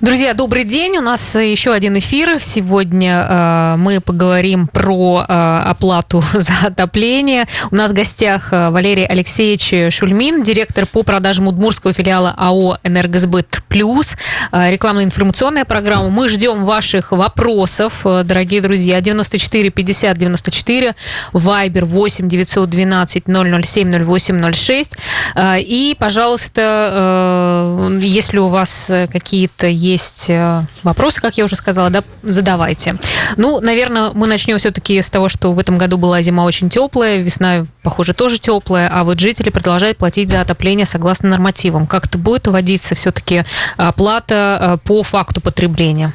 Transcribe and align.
Друзья, 0.00 0.32
добрый 0.32 0.62
день. 0.62 0.96
У 0.98 1.00
нас 1.00 1.34
еще 1.34 1.72
один 1.72 1.98
эфир. 1.98 2.38
Сегодня 2.40 3.26
э, 3.28 3.76
мы 3.78 4.00
поговорим 4.00 4.68
про 4.68 5.24
э, 5.28 5.32
оплату 5.32 6.22
за 6.34 6.52
отопление. 6.62 7.48
У 7.72 7.74
нас 7.74 7.90
в 7.90 7.94
гостях 7.94 8.52
э, 8.52 8.70
Валерий 8.70 9.04
Алексеевич 9.04 9.92
Шульмин, 9.92 10.44
директор 10.44 10.86
по 10.86 11.02
продажам 11.02 11.48
удмурского 11.48 11.92
филиала 11.92 12.32
АО 12.36 12.78
«Энергосбыт 12.84 13.60
Плюс». 13.66 14.16
Э, 14.52 14.70
рекламно-информационная 14.70 15.64
программа. 15.64 16.10
Мы 16.10 16.28
ждем 16.28 16.62
ваших 16.62 17.10
вопросов, 17.10 18.02
э, 18.04 18.22
дорогие 18.22 18.60
друзья. 18.60 19.00
94 19.00 19.70
50 19.70 20.16
94, 20.16 20.94
Вайбер 21.32 21.86
8 21.86 22.28
912 22.28 23.24
007 23.26 24.04
08 24.04 24.52
06. 24.52 24.96
Э, 25.34 25.58
и, 25.58 25.96
пожалуйста, 25.98 27.88
э, 27.90 27.98
если 28.00 28.38
у 28.38 28.46
вас 28.46 28.92
какие-то 29.10 29.66
есть 29.66 29.87
э, 30.28 30.62
вопросы, 30.82 31.20
как 31.20 31.36
я 31.38 31.44
уже 31.44 31.56
сказала, 31.56 31.90
да, 31.90 32.02
задавайте. 32.22 32.96
Ну, 33.36 33.60
наверное, 33.60 34.10
мы 34.14 34.26
начнем 34.26 34.58
все-таки 34.58 35.00
с 35.00 35.10
того, 35.10 35.28
что 35.28 35.52
в 35.52 35.58
этом 35.58 35.78
году 35.78 35.98
была 35.98 36.22
зима 36.22 36.44
очень 36.44 36.68
теплая, 36.70 37.18
весна, 37.18 37.66
похоже, 37.82 38.14
тоже 38.14 38.38
теплая, 38.38 38.90
а 38.92 39.04
вот 39.04 39.20
жители 39.20 39.50
продолжают 39.50 39.98
платить 39.98 40.30
за 40.30 40.40
отопление 40.40 40.86
согласно 40.86 41.28
нормативам. 41.28 41.86
Как 41.86 42.06
это 42.06 42.18
будет 42.18 42.46
вводиться 42.48 42.94
все-таки 42.94 43.44
оплата 43.76 44.58
э, 44.60 44.86
по 44.86 45.02
факту 45.02 45.40
потребления? 45.40 46.12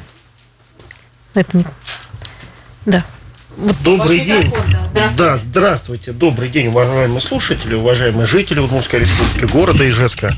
Это. 1.34 1.64
Да. 2.86 3.04
Вот 3.56 3.76
добрый 3.82 4.20
день. 4.20 4.50
Да. 4.50 5.08
Здравствуйте. 5.08 5.16
да, 5.16 5.36
здравствуйте. 5.36 6.12
Добрый 6.12 6.48
день, 6.48 6.68
уважаемые 6.68 7.20
слушатели, 7.20 7.74
уважаемые 7.74 8.26
жители 8.26 8.58
Удмуртской 8.58 9.00
республики, 9.00 9.50
города 9.50 9.88
Ижевска. 9.88 10.34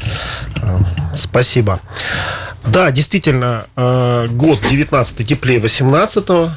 Э, 0.57 0.79
спасибо. 1.15 1.80
Да, 2.65 2.91
действительно, 2.91 3.66
э, 3.77 4.27
год 4.29 4.60
19 4.69 5.24
теплее 5.24 5.60
18 5.60 6.24
-го. 6.24 6.51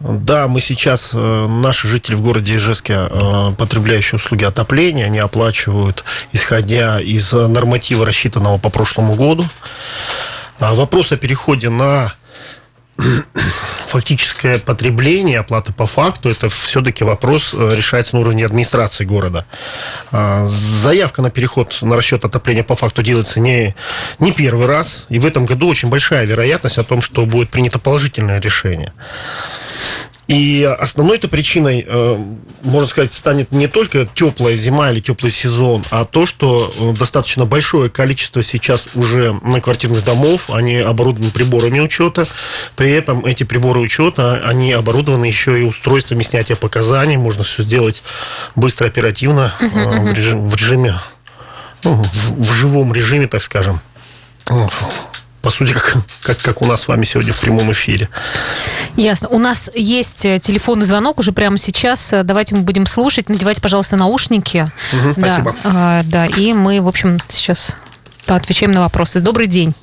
Да, 0.00 0.46
мы 0.46 0.60
сейчас, 0.60 1.12
э, 1.14 1.46
наши 1.48 1.88
жители 1.88 2.14
в 2.14 2.22
городе 2.22 2.56
Ижевске, 2.56 3.08
потребляющие 3.56 4.16
услуги 4.16 4.44
отопления, 4.44 5.06
они 5.06 5.18
оплачивают, 5.18 6.04
исходя 6.32 7.00
из 7.00 7.32
норматива, 7.32 8.06
рассчитанного 8.06 8.58
по 8.58 8.68
прошлому 8.68 9.14
году. 9.14 9.44
А 10.60 10.74
вопрос 10.74 11.12
о 11.12 11.16
переходе 11.16 11.68
на 11.68 12.12
фактическое 13.88 14.58
потребление, 14.58 15.38
оплата 15.38 15.72
по 15.72 15.86
факту, 15.86 16.28
это 16.28 16.48
все-таки 16.48 17.04
вопрос 17.04 17.54
э, 17.54 17.74
решается 17.74 18.16
на 18.16 18.20
уровне 18.20 18.44
администрации 18.44 19.04
города. 19.04 19.46
А, 20.12 20.46
заявка 20.48 21.22
на 21.22 21.30
переход 21.30 21.78
на 21.80 21.96
расчет 21.96 22.24
отопления 22.24 22.62
по 22.62 22.76
факту 22.76 23.02
делается 23.02 23.40
не, 23.40 23.74
не 24.18 24.32
первый 24.32 24.66
раз, 24.66 25.06
и 25.08 25.18
в 25.18 25.26
этом 25.26 25.46
году 25.46 25.68
очень 25.68 25.88
большая 25.88 26.26
вероятность 26.26 26.78
о 26.78 26.84
том, 26.84 27.00
что 27.00 27.24
будет 27.26 27.50
принято 27.50 27.78
положительное 27.78 28.40
решение. 28.40 28.92
И 30.28 30.62
основной-то 30.78 31.26
причиной, 31.28 31.86
э, 31.88 32.24
можно 32.62 32.86
сказать, 32.86 33.14
станет 33.14 33.50
не 33.50 33.66
только 33.66 34.06
теплая 34.14 34.54
зима 34.56 34.90
или 34.90 35.00
теплый 35.00 35.30
сезон, 35.30 35.82
а 35.90 36.04
то, 36.04 36.26
что 36.26 36.70
э, 36.78 36.92
достаточно 36.98 37.46
большое 37.46 37.88
количество 37.88 38.42
сейчас 38.42 38.88
уже 38.94 39.32
на 39.42 39.62
квартирных 39.62 40.04
домов, 40.04 40.50
они 40.50 40.76
оборудованы 40.76 41.30
приборами 41.30 41.80
учета. 41.80 42.26
При 42.76 42.92
этом 42.92 43.24
эти 43.24 43.44
приборы 43.44 43.77
учета, 43.80 44.42
они 44.44 44.72
оборудованы 44.72 45.24
еще 45.24 45.60
и 45.60 45.64
устройствами 45.64 46.22
снятия 46.22 46.56
показаний. 46.56 47.16
Можно 47.16 47.44
все 47.44 47.62
сделать 47.62 48.02
быстро, 48.54 48.86
оперативно, 48.86 49.52
э, 49.60 49.66
в, 49.66 50.12
режим, 50.14 50.44
в 50.46 50.54
режиме, 50.54 50.94
ну, 51.84 52.02
в 52.36 52.52
живом 52.52 52.92
режиме, 52.92 53.26
так 53.26 53.42
скажем 53.42 53.80
по 55.42 55.50
сути, 55.50 55.72
как, 55.72 55.96
как, 56.22 56.38
как 56.38 56.62
у 56.62 56.66
нас 56.66 56.82
с 56.82 56.88
вами 56.88 57.04
сегодня 57.04 57.32
в 57.32 57.40
прямом 57.40 57.70
эфире. 57.72 58.08
Ясно. 58.96 59.28
У 59.28 59.38
нас 59.38 59.70
есть 59.74 60.24
э, 60.24 60.38
телефонный 60.38 60.84
звонок 60.84 61.18
уже 61.18 61.32
прямо 61.32 61.58
сейчас. 61.58 62.12
Э, 62.12 62.22
давайте 62.22 62.54
мы 62.54 62.62
будем 62.62 62.86
слушать. 62.86 63.28
Надевайте, 63.28 63.60
пожалуйста, 63.60 63.96
наушники. 63.96 64.70
Угу, 64.92 65.14
да. 65.16 65.28
Спасибо. 65.28 65.56
А, 65.64 66.02
да, 66.04 66.26
и 66.26 66.52
мы, 66.52 66.80
в 66.82 66.88
общем, 66.88 67.18
сейчас 67.28 67.76
отвечаем 68.26 68.72
на 68.72 68.80
вопросы. 68.80 69.20
Добрый 69.20 69.46
день. 69.46 69.74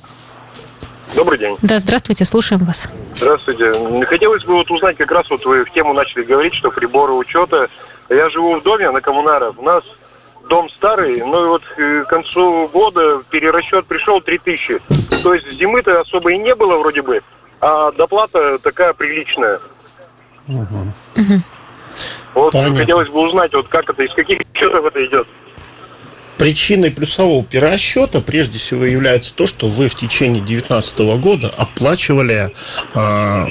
Добрый 1.14 1.38
день. 1.38 1.56
Да, 1.62 1.78
здравствуйте, 1.78 2.24
слушаем 2.24 2.64
вас. 2.64 2.88
Здравствуйте. 3.14 3.72
Хотелось 4.06 4.44
бы 4.44 4.54
вот 4.54 4.70
узнать, 4.70 4.96
как 4.96 5.10
раз 5.10 5.28
вот 5.30 5.44
вы 5.44 5.64
в 5.64 5.70
тему 5.70 5.92
начали 5.92 6.24
говорить, 6.24 6.54
что 6.54 6.70
приборы 6.70 7.12
учета. 7.12 7.68
Я 8.08 8.28
живу 8.30 8.56
в 8.58 8.62
доме 8.62 8.90
на 8.90 9.00
коммунарах. 9.00 9.58
У 9.58 9.62
нас 9.62 9.82
дом 10.48 10.68
старый, 10.70 11.20
но 11.22 11.48
вот 11.48 11.62
э, 11.76 12.02
к 12.04 12.08
концу 12.08 12.68
года 12.68 13.20
перерасчет 13.30 13.86
пришел 13.86 14.20
3000. 14.20 14.80
То 15.22 15.34
есть 15.34 15.52
зимы-то 15.52 16.00
особо 16.00 16.32
и 16.32 16.38
не 16.38 16.54
было 16.54 16.78
вроде 16.78 17.02
бы, 17.02 17.20
а 17.60 17.90
доплата 17.92 18.58
такая 18.58 18.92
приличная. 18.92 19.60
Угу. 20.48 21.42
Вот 22.34 22.52
Понятно. 22.52 22.76
хотелось 22.76 23.08
бы 23.08 23.20
узнать, 23.20 23.54
вот 23.54 23.66
как 23.68 23.88
это, 23.90 24.02
из 24.02 24.12
каких 24.12 24.40
счетов 24.54 24.84
это 24.84 25.04
идет. 25.04 25.26
Причиной 26.38 26.90
плюсового 26.90 27.42
перерасчета 27.44 28.20
прежде 28.20 28.58
всего 28.58 28.84
является 28.84 29.32
то, 29.34 29.46
что 29.46 29.68
вы 29.68 29.88
в 29.88 29.94
течение 29.94 30.42
2019 30.42 30.98
года 31.20 31.52
оплачивали 31.56 32.50
а, 32.94 33.48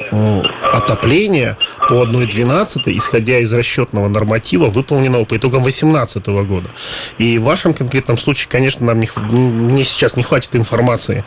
отопление 0.74 1.58
по 1.90 2.04
1,12, 2.04 2.98
исходя 2.98 3.40
из 3.40 3.52
расчетного 3.54 4.08
норматива, 4.08 4.68
выполненного 4.68 5.26
по 5.26 5.38
итогам 5.38 5.64
2018 5.64 6.26
года. 6.28 6.70
И 7.18 7.38
в 7.40 7.44
вашем 7.44 7.74
конкретном 7.74 8.18
случае, 8.18 8.50
конечно, 8.50 8.86
нам 8.86 9.00
не, 9.00 9.10
мне 9.32 9.84
сейчас 9.84 10.16
не 10.16 10.24
хватит 10.24 10.56
информации 10.56 11.24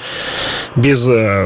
без 0.77 1.07
э, 1.07 1.45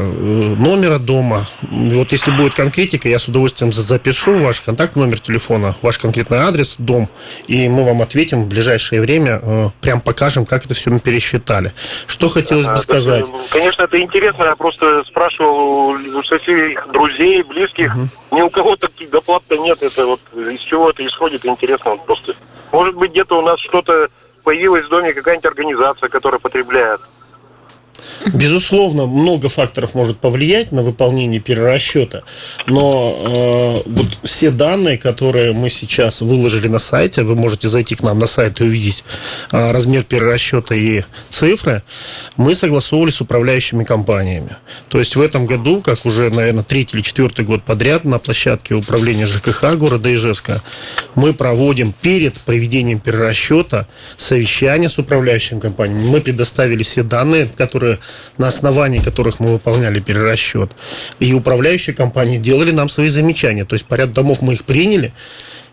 номера 0.57 0.99
дома. 0.99 1.47
Вот 1.61 2.11
если 2.11 2.31
будет 2.31 2.53
конкретика, 2.53 3.09
я 3.09 3.17
с 3.17 3.27
удовольствием 3.27 3.71
запишу 3.71 4.37
ваш 4.37 4.61
контакт, 4.61 4.95
номер 4.95 5.19
телефона, 5.19 5.75
ваш 5.81 5.97
конкретный 5.97 6.39
адрес, 6.39 6.75
дом, 6.77 7.09
и 7.47 7.67
мы 7.67 7.83
вам 7.83 8.01
ответим 8.01 8.43
в 8.43 8.47
ближайшее 8.47 9.01
время 9.01 9.39
э, 9.41 9.69
прям 9.81 10.01
покажем, 10.03 10.45
как 10.45 10.65
это 10.65 10.73
все 10.73 10.89
мы 10.89 10.99
пересчитали. 10.99 11.73
Что 12.07 12.29
хотелось 12.29 12.67
бы 12.67 12.77
сказать? 12.77 13.25
Конечно, 13.49 13.83
это 13.83 14.01
интересно. 14.01 14.43
Я 14.43 14.55
просто 14.55 15.03
спрашивал 15.05 15.89
у 15.89 16.23
своих 16.23 16.91
друзей, 16.91 17.43
близких. 17.43 17.95
Угу. 17.95 18.37
Ни 18.37 18.41
у 18.41 18.49
кого 18.49 18.75
таких 18.75 19.09
доплат-то 19.09 19.57
нет. 19.57 19.81
Это 19.81 20.05
вот 20.05 20.19
из 20.33 20.59
чего 20.59 20.89
это 20.89 21.05
исходит, 21.05 21.45
интересно 21.45 21.91
вот 21.91 22.05
просто. 22.05 22.35
Может 22.71 22.95
быть, 22.95 23.11
где-то 23.11 23.37
у 23.37 23.41
нас 23.41 23.59
что-то 23.59 24.07
появилось 24.43 24.85
в 24.85 24.89
доме, 24.89 25.13
какая-нибудь 25.13 25.45
организация, 25.45 26.09
которая 26.09 26.39
потребляет. 26.39 27.01
Безусловно, 28.31 29.05
много 29.05 29.49
факторов 29.49 29.95
может 29.95 30.17
повлиять 30.17 30.71
на 30.71 30.81
выполнение 30.81 31.39
перерасчета, 31.39 32.23
но 32.67 33.83
э, 33.85 33.89
вот 33.89 34.17
все 34.23 34.49
данные, 34.49 34.97
которые 34.97 35.53
мы 35.53 35.69
сейчас 35.69 36.21
выложили 36.21 36.67
на 36.67 36.79
сайте, 36.79 37.23
вы 37.23 37.35
можете 37.35 37.67
зайти 37.67 37.95
к 37.95 38.01
нам 38.01 38.19
на 38.19 38.27
сайт 38.27 38.61
и 38.61 38.63
увидеть 38.63 39.03
э, 39.51 39.71
размер 39.71 40.03
перерасчета 40.03 40.75
и 40.75 41.03
цифры, 41.29 41.83
мы 42.37 42.55
согласовывали 42.55 43.11
с 43.11 43.19
управляющими 43.19 43.83
компаниями. 43.83 44.55
То 44.89 44.99
есть 44.99 45.15
в 45.15 45.21
этом 45.21 45.45
году, 45.45 45.81
как 45.81 46.05
уже, 46.05 46.29
наверное, 46.29 46.63
третий 46.63 46.97
или 46.97 47.03
четвертый 47.03 47.43
год 47.43 47.63
подряд 47.63 48.05
на 48.05 48.19
площадке 48.19 48.75
управления 48.75 49.25
ЖКХ 49.25 49.75
города 49.75 50.13
Ижевска, 50.13 50.61
мы 51.15 51.33
проводим 51.33 51.93
перед 51.93 52.35
проведением 52.39 52.99
перерасчета 52.99 53.87
совещание 54.17 54.89
с 54.89 54.97
управляющими 54.97 55.59
компаниями. 55.59 56.07
Мы 56.07 56.21
предоставили 56.21 56.83
все 56.83 57.03
данные, 57.03 57.47
которые 57.47 57.99
на 58.37 58.47
основании 58.47 58.99
которых 58.99 59.39
мы 59.39 59.53
выполняли 59.53 59.99
перерасчет. 59.99 60.71
И 61.19 61.33
управляющие 61.33 61.95
компании 61.95 62.37
делали 62.37 62.71
нам 62.71 62.89
свои 62.89 63.09
замечания. 63.09 63.65
То 63.65 63.73
есть 63.73 63.85
по 63.85 63.95
ряду 63.95 64.13
домов 64.13 64.41
мы 64.41 64.53
их 64.53 64.65
приняли 64.65 65.13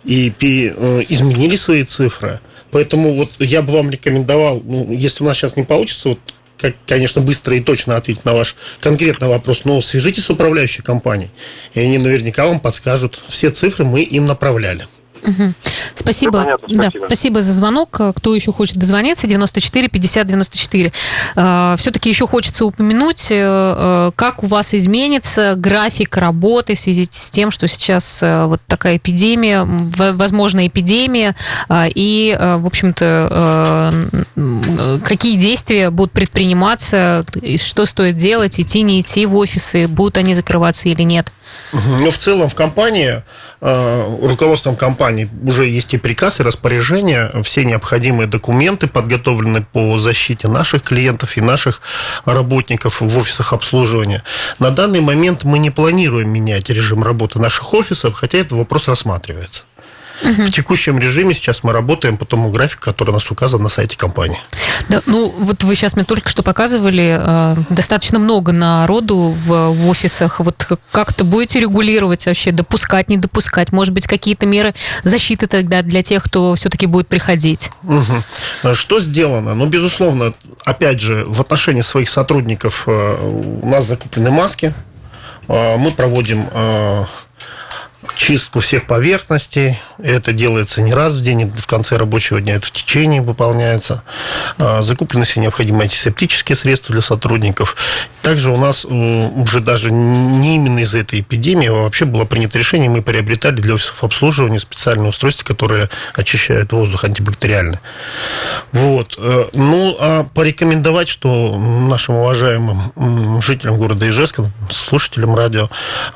и 0.04 0.32
э, 0.40 1.04
изменили 1.08 1.56
свои 1.56 1.84
цифры. 1.84 2.40
Поэтому 2.70 3.14
вот 3.14 3.30
я 3.38 3.62
бы 3.62 3.72
вам 3.72 3.90
рекомендовал, 3.90 4.62
ну, 4.64 4.92
если 4.92 5.24
у 5.24 5.26
нас 5.26 5.36
сейчас 5.36 5.56
не 5.56 5.64
получится, 5.64 6.10
вот 6.10 6.18
как, 6.56 6.74
конечно, 6.86 7.22
быстро 7.22 7.56
и 7.56 7.60
точно 7.60 7.96
ответить 7.96 8.24
на 8.24 8.34
ваш 8.34 8.54
конкретный 8.80 9.28
вопрос, 9.28 9.64
но 9.64 9.80
свяжитесь 9.80 10.24
с 10.24 10.30
управляющей 10.30 10.82
компанией, 10.82 11.30
и 11.72 11.80
они 11.80 11.98
наверняка 11.98 12.46
вам 12.46 12.60
подскажут. 12.60 13.20
Все 13.26 13.50
цифры 13.50 13.84
мы 13.84 14.02
им 14.02 14.26
направляли. 14.26 14.86
Угу. 15.22 15.52
Спасибо. 15.94 16.38
Ну, 16.38 16.44
понятно, 16.44 16.68
спасибо. 16.68 17.00
Да, 17.00 17.06
спасибо 17.06 17.40
за 17.42 17.52
звонок. 17.52 18.00
Кто 18.16 18.34
еще 18.34 18.52
хочет 18.52 18.76
дозвониться? 18.76 19.26
94 19.26 19.88
50 19.88 20.26
94. 20.26 20.92
Все-таки 21.76 22.08
еще 22.08 22.26
хочется 22.26 22.64
упомянуть, 22.64 23.30
э, 23.30 23.36
э, 23.36 24.10
как 24.16 24.42
у 24.42 24.46
вас 24.46 24.74
изменится 24.74 25.54
график 25.56 26.16
работы 26.16 26.74
в 26.74 26.78
связи 26.78 27.08
с 27.10 27.30
тем, 27.30 27.50
что 27.50 27.68
сейчас 27.68 28.22
э, 28.22 28.46
вот 28.46 28.60
такая 28.66 28.96
эпидемия, 28.96 29.64
возможно, 29.64 30.66
эпидемия, 30.66 31.34
и, 31.70 32.36
в 32.38 32.66
общем-то, 32.66 34.20
какие 35.04 35.36
действия 35.36 35.90
будут 35.90 36.12
предприниматься, 36.12 37.24
что 37.58 37.84
стоит 37.84 38.16
делать, 38.16 38.60
идти, 38.60 38.82
не 38.82 39.00
идти 39.00 39.26
в 39.26 39.36
офисы, 39.36 39.86
будут 39.88 40.18
они 40.18 40.34
закрываться 40.34 40.88
или 40.88 41.02
нет? 41.02 41.32
Ну, 41.72 42.10
в 42.10 42.18
целом, 42.18 42.48
в 42.48 42.54
компании, 42.54 43.22
руководством 43.60 44.76
компании 44.76 44.90
компании 45.00 45.28
уже 45.42 45.66
есть 45.66 45.94
и 45.94 45.98
приказ, 45.98 46.40
и 46.40 46.42
распоряжение, 46.42 47.30
все 47.42 47.64
необходимые 47.64 48.26
документы 48.26 48.86
подготовлены 48.86 49.62
по 49.62 49.98
защите 49.98 50.48
наших 50.48 50.82
клиентов 50.82 51.36
и 51.36 51.40
наших 51.40 51.80
работников 52.24 53.00
в 53.00 53.18
офисах 53.18 53.52
обслуживания. 53.52 54.22
На 54.58 54.70
данный 54.70 55.00
момент 55.00 55.44
мы 55.44 55.58
не 55.58 55.70
планируем 55.70 56.28
менять 56.28 56.70
режим 56.70 57.02
работы 57.02 57.38
наших 57.38 57.74
офисов, 57.74 58.14
хотя 58.14 58.38
этот 58.38 58.52
вопрос 58.52 58.88
рассматривается. 58.88 59.64
Угу. 60.22 60.42
В 60.44 60.52
текущем 60.52 60.98
режиме 60.98 61.34
сейчас 61.34 61.62
мы 61.62 61.72
работаем 61.72 62.16
по 62.16 62.24
тому 62.24 62.50
графику, 62.50 62.82
который 62.82 63.10
у 63.10 63.14
нас 63.14 63.30
указан 63.30 63.62
на 63.62 63.68
сайте 63.68 63.96
компании. 63.96 64.38
Да, 64.88 65.02
ну 65.06 65.28
вот 65.38 65.64
вы 65.64 65.74
сейчас 65.74 65.94
мне 65.94 66.04
только 66.04 66.28
что 66.28 66.42
показывали, 66.42 67.18
э, 67.18 67.56
достаточно 67.70 68.18
много 68.18 68.52
народу 68.52 69.34
в, 69.44 69.70
в 69.70 69.88
офисах. 69.88 70.40
Вот 70.40 70.66
как-то 70.90 71.24
будете 71.24 71.60
регулировать 71.60 72.26
вообще, 72.26 72.52
допускать, 72.52 73.08
не 73.08 73.16
допускать? 73.16 73.72
Может 73.72 73.94
быть, 73.94 74.06
какие-то 74.06 74.46
меры 74.46 74.74
защиты 75.04 75.46
тогда 75.46 75.82
для 75.82 76.02
тех, 76.02 76.22
кто 76.24 76.54
все-таки 76.54 76.86
будет 76.86 77.08
приходить? 77.08 77.70
Угу. 77.84 78.74
Что 78.74 79.00
сделано? 79.00 79.54
Ну, 79.54 79.66
безусловно, 79.66 80.32
опять 80.64 81.00
же, 81.00 81.24
в 81.26 81.40
отношении 81.40 81.82
своих 81.82 82.08
сотрудников 82.08 82.84
э, 82.86 83.16
у 83.62 83.66
нас 83.66 83.84
закуплены 83.86 84.30
маски, 84.30 84.74
э, 85.48 85.76
мы 85.76 85.90
проводим 85.92 86.48
чистку 88.14 88.60
всех 88.60 88.86
поверхностей. 88.86 89.78
Это 89.98 90.32
делается 90.32 90.82
не 90.82 90.92
раз 90.92 91.16
в 91.16 91.22
день, 91.22 91.50
в 91.50 91.66
конце 91.66 91.96
рабочего 91.96 92.40
дня, 92.40 92.56
это 92.56 92.66
в 92.66 92.70
течение 92.70 93.22
выполняется. 93.22 94.02
А, 94.58 94.82
закуплены 94.82 95.24
все 95.24 95.40
необходимые 95.40 95.84
антисептические 95.84 96.56
средства 96.56 96.92
для 96.92 97.02
сотрудников. 97.02 97.76
Также 98.22 98.50
у 98.50 98.56
нас 98.56 98.84
уже 98.84 99.60
даже 99.60 99.90
не 99.90 100.56
именно 100.56 100.80
из-за 100.80 100.98
этой 100.98 101.20
эпидемии, 101.20 101.68
а 101.68 101.72
вообще 101.72 102.04
было 102.04 102.24
принято 102.24 102.58
решение, 102.58 102.90
мы 102.90 103.02
приобретали 103.02 103.56
для 103.56 103.74
офисов 103.74 104.04
обслуживания 104.04 104.58
специальные 104.58 105.08
устройства, 105.08 105.44
которые 105.44 105.88
очищают 106.14 106.72
воздух 106.72 107.04
антибактериальный. 107.04 107.78
Вот. 108.72 109.16
Э, 109.18 109.46
ну, 109.54 109.96
а 109.98 110.24
порекомендовать, 110.34 111.08
что 111.08 111.58
нашим 111.58 112.16
уважаемым 112.16 113.40
жителям 113.40 113.78
города 113.78 114.08
Ижевска, 114.08 114.50
слушателям 114.70 115.34
радио, 115.34 115.68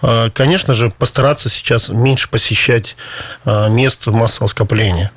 э, 0.02 0.30
конечно 0.32 0.74
же, 0.74 0.90
постараться 0.90 1.48
сейчас 1.48 1.83
меньше 1.88 2.28
посещать 2.28 2.96
а, 3.44 3.68
мест 3.68 4.06
массового 4.06 4.48
скопления. 4.48 5.10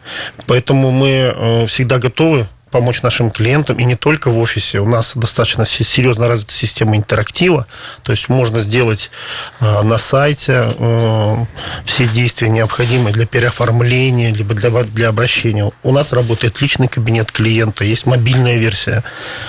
Поэтому 0.45 0.91
мы 0.91 1.09
э, 1.09 1.65
всегда 1.67 1.97
готовы 1.97 2.47
помочь 2.77 3.01
нашим 3.01 3.31
клиентам, 3.31 3.79
и 3.79 3.85
не 3.85 3.95
только 3.95 4.29
в 4.29 4.37
офисе. 4.37 4.79
У 4.79 4.87
нас 4.87 5.13
достаточно 5.15 5.65
серьезно 5.65 6.27
развита 6.27 6.53
система 6.53 6.95
интерактива, 6.95 7.65
то 8.03 8.11
есть 8.11 8.29
можно 8.29 8.59
сделать 8.59 9.09
э, 9.59 9.81
на 9.81 9.97
сайте 9.97 10.69
э, 10.77 11.45
все 11.83 12.07
действия, 12.07 12.49
необходимые 12.49 13.13
для 13.13 13.25
переоформления, 13.25 14.31
либо 14.31 14.53
для, 14.53 14.69
для 14.83 15.09
обращения. 15.09 15.71
У 15.81 15.91
нас 15.91 16.13
работает 16.13 16.61
личный 16.61 16.87
кабинет 16.87 17.31
клиента, 17.31 17.83
есть 17.83 18.05
мобильная 18.05 18.57
версия, 18.57 19.03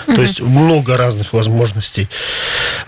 то 0.06 0.22
есть 0.22 0.40
много 0.40 0.96
разных 0.96 1.34
возможностей. 1.34 2.08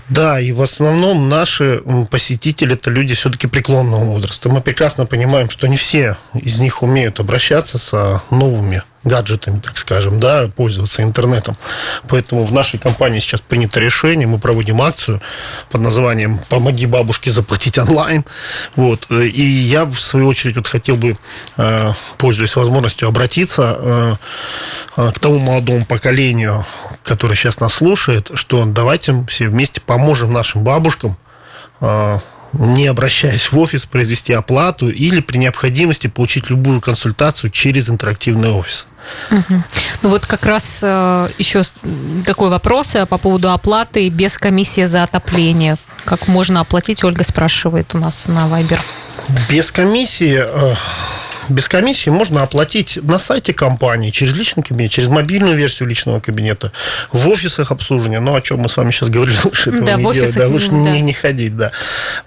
Да, 0.09 0.41
и 0.41 0.53
в 0.53 0.63
основном 0.63 1.29
наши 1.29 1.83
посетители 2.11 2.77
это 2.77 2.91
люди 2.91 3.15
все-таки 3.15 3.47
преклонного 3.47 4.05
возраста. 4.05 4.49
Мы 4.49 4.63
прекрасно 4.63 5.05
понимаем, 5.05 5.51
что 5.51 5.67
не 5.67 5.77
все 5.77 6.17
из 6.33 6.61
них 6.61 6.83
умеют 6.83 7.21
обращаться 7.21 7.77
с 7.77 8.23
новыми 8.31 8.83
гаджетами, 9.05 9.61
так 9.61 9.79
скажем, 9.79 10.21
да, 10.21 10.49
пользоваться 10.55 11.03
интернетом. 11.03 11.57
Поэтому 12.09 12.45
в 12.45 12.53
нашей 12.53 12.79
компании 12.79 13.21
сейчас 13.21 13.41
принято 13.41 13.81
решение, 13.81 14.27
мы 14.27 14.39
проводим 14.39 14.83
акцию 14.83 15.23
под 15.71 15.81
названием 15.81 16.39
«Помоги 16.49 16.87
бабушке 16.87 17.31
заплатить 17.31 17.79
онлайн». 17.79 18.25
Вот. 18.77 19.11
И 19.11 19.43
я, 19.43 19.87
в 19.87 19.99
свою 19.99 20.29
очередь, 20.29 20.57
вот 20.57 20.69
хотел 20.69 20.97
бы, 20.97 21.17
э, 21.57 21.93
пользуясь 22.19 22.57
возможностью, 22.57 23.09
обратиться 23.09 23.77
э, 23.79 24.15
э, 24.97 25.11
к 25.13 25.19
тому 25.19 25.39
молодому 25.39 25.87
поколению, 25.87 26.67
которое 27.03 27.35
сейчас 27.37 27.61
нас 27.61 27.75
слушает, 27.75 28.31
что 28.35 28.65
давайте 28.67 29.25
все 29.29 29.49
вместе 29.49 29.81
поможем 29.81 30.33
нашим 30.33 30.63
бабушкам 30.63 31.17
не 32.53 32.87
обращаясь 32.87 33.53
в 33.53 33.59
офис, 33.59 33.87
произвести 33.87 34.33
оплату 34.33 34.89
или 34.89 35.21
при 35.21 35.39
необходимости 35.39 36.07
получить 36.07 36.51
любую 36.51 36.81
консультацию 36.81 37.51
через 37.51 37.89
интерактивный 37.89 38.51
офис. 38.51 38.87
Угу. 39.31 39.63
Ну 40.03 40.09
вот 40.09 40.27
как 40.27 40.47
раз 40.47 40.81
э, 40.83 41.29
еще 41.39 41.63
такой 42.27 42.51
вопрос 42.51 42.95
э, 42.95 43.07
по 43.07 43.19
поводу 43.19 43.51
оплаты 43.53 44.09
без 44.09 44.39
комиссии 44.39 44.85
за 44.85 45.03
отопление. 45.03 45.77
Как 46.05 46.29
можно 46.29 46.61
оплатить, 46.61 47.05
Ольга 47.05 47.25
спрашивает 47.25 47.95
у 47.95 47.99
нас 47.99 48.27
на 48.27 48.49
Вайбер. 48.49 48.81
Без 49.49 49.71
комиссии... 49.71 50.43
Э 50.45 50.75
без 51.51 51.69
комиссии 51.69 52.11
можно 52.11 52.43
оплатить 52.43 52.99
на 53.03 53.19
сайте 53.19 53.53
компании, 53.53 54.11
через 54.11 54.35
личный 54.35 54.63
кабинет, 54.63 54.93
через 54.93 55.09
мобильную 55.09 55.57
версию 55.57 55.89
личного 55.89 56.21
кабинета, 56.21 56.73
в 57.13 57.29
офисах 57.29 57.71
обслуживания. 57.71 58.21
Ну, 58.21 58.35
о 58.35 58.41
чем 58.41 58.61
мы 58.61 58.69
с 58.69 58.77
вами 58.77 58.91
сейчас 58.91 59.09
говорили, 59.09 59.37
лучше 59.45 59.71
этого 59.71 59.87
да, 59.87 59.95
не 59.95 60.13
делать, 60.13 60.35
да, 60.35 60.49
лучше 60.49 60.69
да. 60.69 60.77
Не, 60.77 61.01
не 61.01 61.13
ходить, 61.13 61.57
да. 61.57 61.73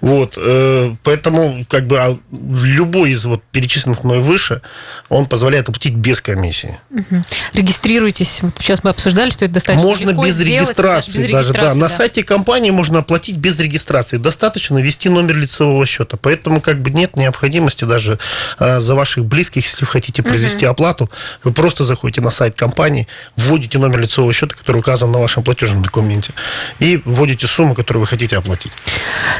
Вот, 0.00 0.38
э, 0.40 0.94
поэтому, 1.02 1.64
как 1.68 1.86
бы, 1.86 1.98
а 1.98 2.16
любой 2.30 3.12
из 3.12 3.24
вот 3.24 3.42
перечисленных 3.52 4.04
мной 4.04 4.20
выше, 4.20 4.62
он 5.08 5.26
позволяет 5.26 5.68
оплатить 5.68 5.94
без 5.94 6.20
комиссии. 6.20 6.78
Угу. 6.90 7.24
Регистрируйтесь. 7.54 8.40
Сейчас 8.58 8.84
мы 8.84 8.90
обсуждали, 8.90 9.30
что 9.30 9.44
это 9.44 9.54
достаточно 9.54 9.88
Можно 9.88 10.10
легко 10.10 10.26
без 10.26 10.40
регистрации 10.40 11.14
без 11.14 11.30
даже, 11.30 11.48
регистрации, 11.48 11.52
да. 11.52 11.74
да. 11.74 11.80
На 11.80 11.88
сайте 11.88 12.22
компании 12.22 12.70
можно 12.70 13.00
оплатить 13.00 13.36
без 13.36 13.58
регистрации. 13.58 14.16
Достаточно 14.18 14.78
ввести 14.78 15.08
номер 15.08 15.36
лицевого 15.36 15.86
счета. 15.86 16.16
Поэтому, 16.16 16.60
как 16.60 16.80
бы, 16.80 16.90
нет 16.90 17.16
необходимости 17.16 17.84
даже 17.84 18.18
э, 18.58 18.80
за 18.80 18.94
ваш 18.94 19.13
ваших 19.14 19.24
близких, 19.24 19.64
если 19.64 19.84
вы 19.84 19.90
хотите 19.90 20.22
произвести 20.22 20.66
угу. 20.66 20.72
оплату, 20.72 21.10
вы 21.42 21.52
просто 21.52 21.84
заходите 21.84 22.20
на 22.20 22.30
сайт 22.30 22.54
компании, 22.54 23.06
вводите 23.36 23.78
номер 23.78 24.00
лицевого 24.00 24.32
счета, 24.32 24.54
который 24.54 24.78
указан 24.78 25.12
на 25.12 25.18
вашем 25.18 25.42
платежном 25.42 25.82
документе, 25.82 26.32
и 26.80 27.00
вводите 27.04 27.46
сумму, 27.46 27.74
которую 27.74 28.00
вы 28.00 28.06
хотите 28.06 28.36
оплатить. 28.36 28.72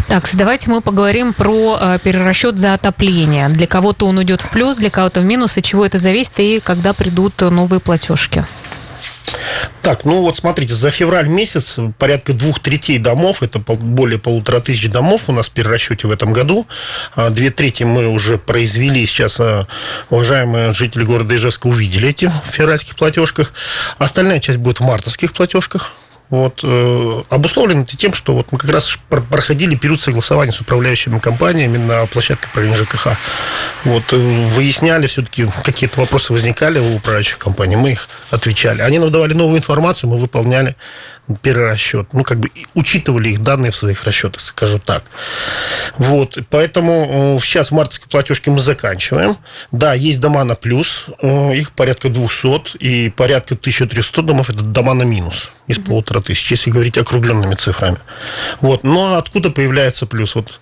Так, 0.09 0.29
давайте 0.33 0.71
мы 0.71 0.81
поговорим 0.81 1.33
про 1.33 1.79
э, 1.81 1.99
перерасчет 2.03 2.59
за 2.59 2.73
отопление. 2.75 3.49
Для 3.49 3.67
кого-то 3.67 4.07
он 4.07 4.19
уйдет 4.19 4.43
в 4.43 4.51
плюс, 4.51 4.77
для 4.77 4.91
кого-то 4.91 5.21
в 5.21 5.25
минус, 5.25 5.59
и 5.59 5.63
чего 5.63 5.85
это 5.85 5.99
зависит, 5.99 6.41
и 6.41 6.61
когда 6.61 6.93
придут 6.93 7.41
новые 7.41 7.81
платежки. 7.81 8.45
Так, 9.83 10.05
ну 10.05 10.23
вот 10.23 10.37
смотрите, 10.37 10.75
за 10.75 10.91
февраль 10.91 11.29
месяц 11.29 11.79
порядка 11.99 12.33
двух 12.33 12.61
третей 12.61 12.99
домов, 12.99 13.43
это 13.43 13.59
более 13.59 14.19
полутора 14.19 14.61
тысяч 14.61 14.91
домов 14.91 15.23
у 15.27 15.33
нас 15.33 15.49
в 15.49 15.53
перерасчете 15.53 16.07
в 16.07 16.11
этом 16.11 16.33
году. 16.33 16.67
А 17.15 17.31
две 17.31 17.51
трети 17.51 17.85
мы 17.85 18.09
уже 18.09 18.39
произвели, 18.39 19.05
сейчас 19.07 19.41
а, 19.41 19.67
уважаемые 20.11 20.73
жители 20.73 21.05
города 21.05 21.37
Ижевска 21.37 21.67
увидели 21.67 22.09
эти 22.09 22.27
в 22.27 22.49
февральских 22.51 22.97
платежках. 22.97 23.53
Остальная 23.99 24.41
часть 24.41 24.59
будет 24.59 24.81
в 24.81 24.85
мартовских 24.85 25.33
платежках. 25.33 25.93
Вот, 26.35 26.63
э, 26.65 27.23
обусловлено 27.31 27.85
тем, 27.85 28.13
что 28.13 28.35
вот 28.35 28.51
мы 28.51 28.59
как 28.59 28.69
раз 28.71 28.99
проходили 29.09 29.77
период 29.77 30.01
согласования 30.01 30.51
с 30.51 30.61
управляющими 30.61 31.21
компаниями 31.21 31.77
на 31.77 32.07
площадке 32.07 32.49
управления 32.49 32.75
ЖКХ. 32.75 33.11
Вот, 33.85 34.03
э, 34.13 34.17
выясняли 34.17 35.07
все-таки, 35.07 35.47
какие-то 35.63 36.01
вопросы 36.01 36.33
возникали 36.33 36.81
у 36.81 36.97
управляющих 36.97 37.39
компаний, 37.39 37.77
мы 37.77 37.93
их 37.93 38.09
отвечали. 38.31 38.83
Они 38.83 38.99
нам 38.99 39.13
давали 39.13 39.33
новую 39.33 39.59
информацию, 39.59 40.11
мы 40.11 40.17
выполняли 40.17 40.75
перерасчет. 41.43 42.09
Ну, 42.13 42.23
как 42.23 42.39
бы 42.39 42.51
учитывали 42.75 43.31
их 43.31 43.43
данные 43.43 43.71
в 43.71 43.77
своих 43.77 44.05
расчетах, 44.05 44.43
скажу 44.43 44.79
так. 44.79 45.05
Вот, 45.97 46.39
поэтому 46.51 47.37
э, 47.37 47.43
сейчас 47.43 47.71
мартовские 47.71 48.09
платежки 48.09 48.51
мы 48.51 48.61
заканчиваем. 48.61 49.39
Да, 49.73 49.95
есть 49.95 50.21
дома 50.21 50.45
на 50.45 50.55
плюс, 50.55 51.07
э, 51.23 51.55
их 51.57 51.73
порядка 51.73 52.11
200, 52.11 52.77
и 52.77 53.11
порядка 53.11 53.55
1300 53.55 54.23
домов 54.23 54.51
это 54.51 54.63
дома 54.63 54.95
на 54.95 55.05
минус 55.05 55.51
из 55.67 55.79
полутора 55.79 56.21
тысяч, 56.21 56.51
если 56.51 56.71
говорить 56.71 56.99
округленными 56.99 57.55
цифрами. 57.55 57.97
Вот. 58.61 58.83
Но 58.85 58.93
ну, 58.93 59.01
а 59.15 59.19
откуда 59.19 59.51
появляется 59.51 60.05
плюс? 60.05 60.35
Вот 60.35 60.61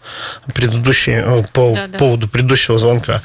предыдущий, 0.54 1.14
э, 1.14 1.42
по 1.52 1.72
да, 1.74 1.88
да. 1.88 1.98
поводу 1.98 2.28
предыдущего 2.28 2.78
звонка 2.78 3.20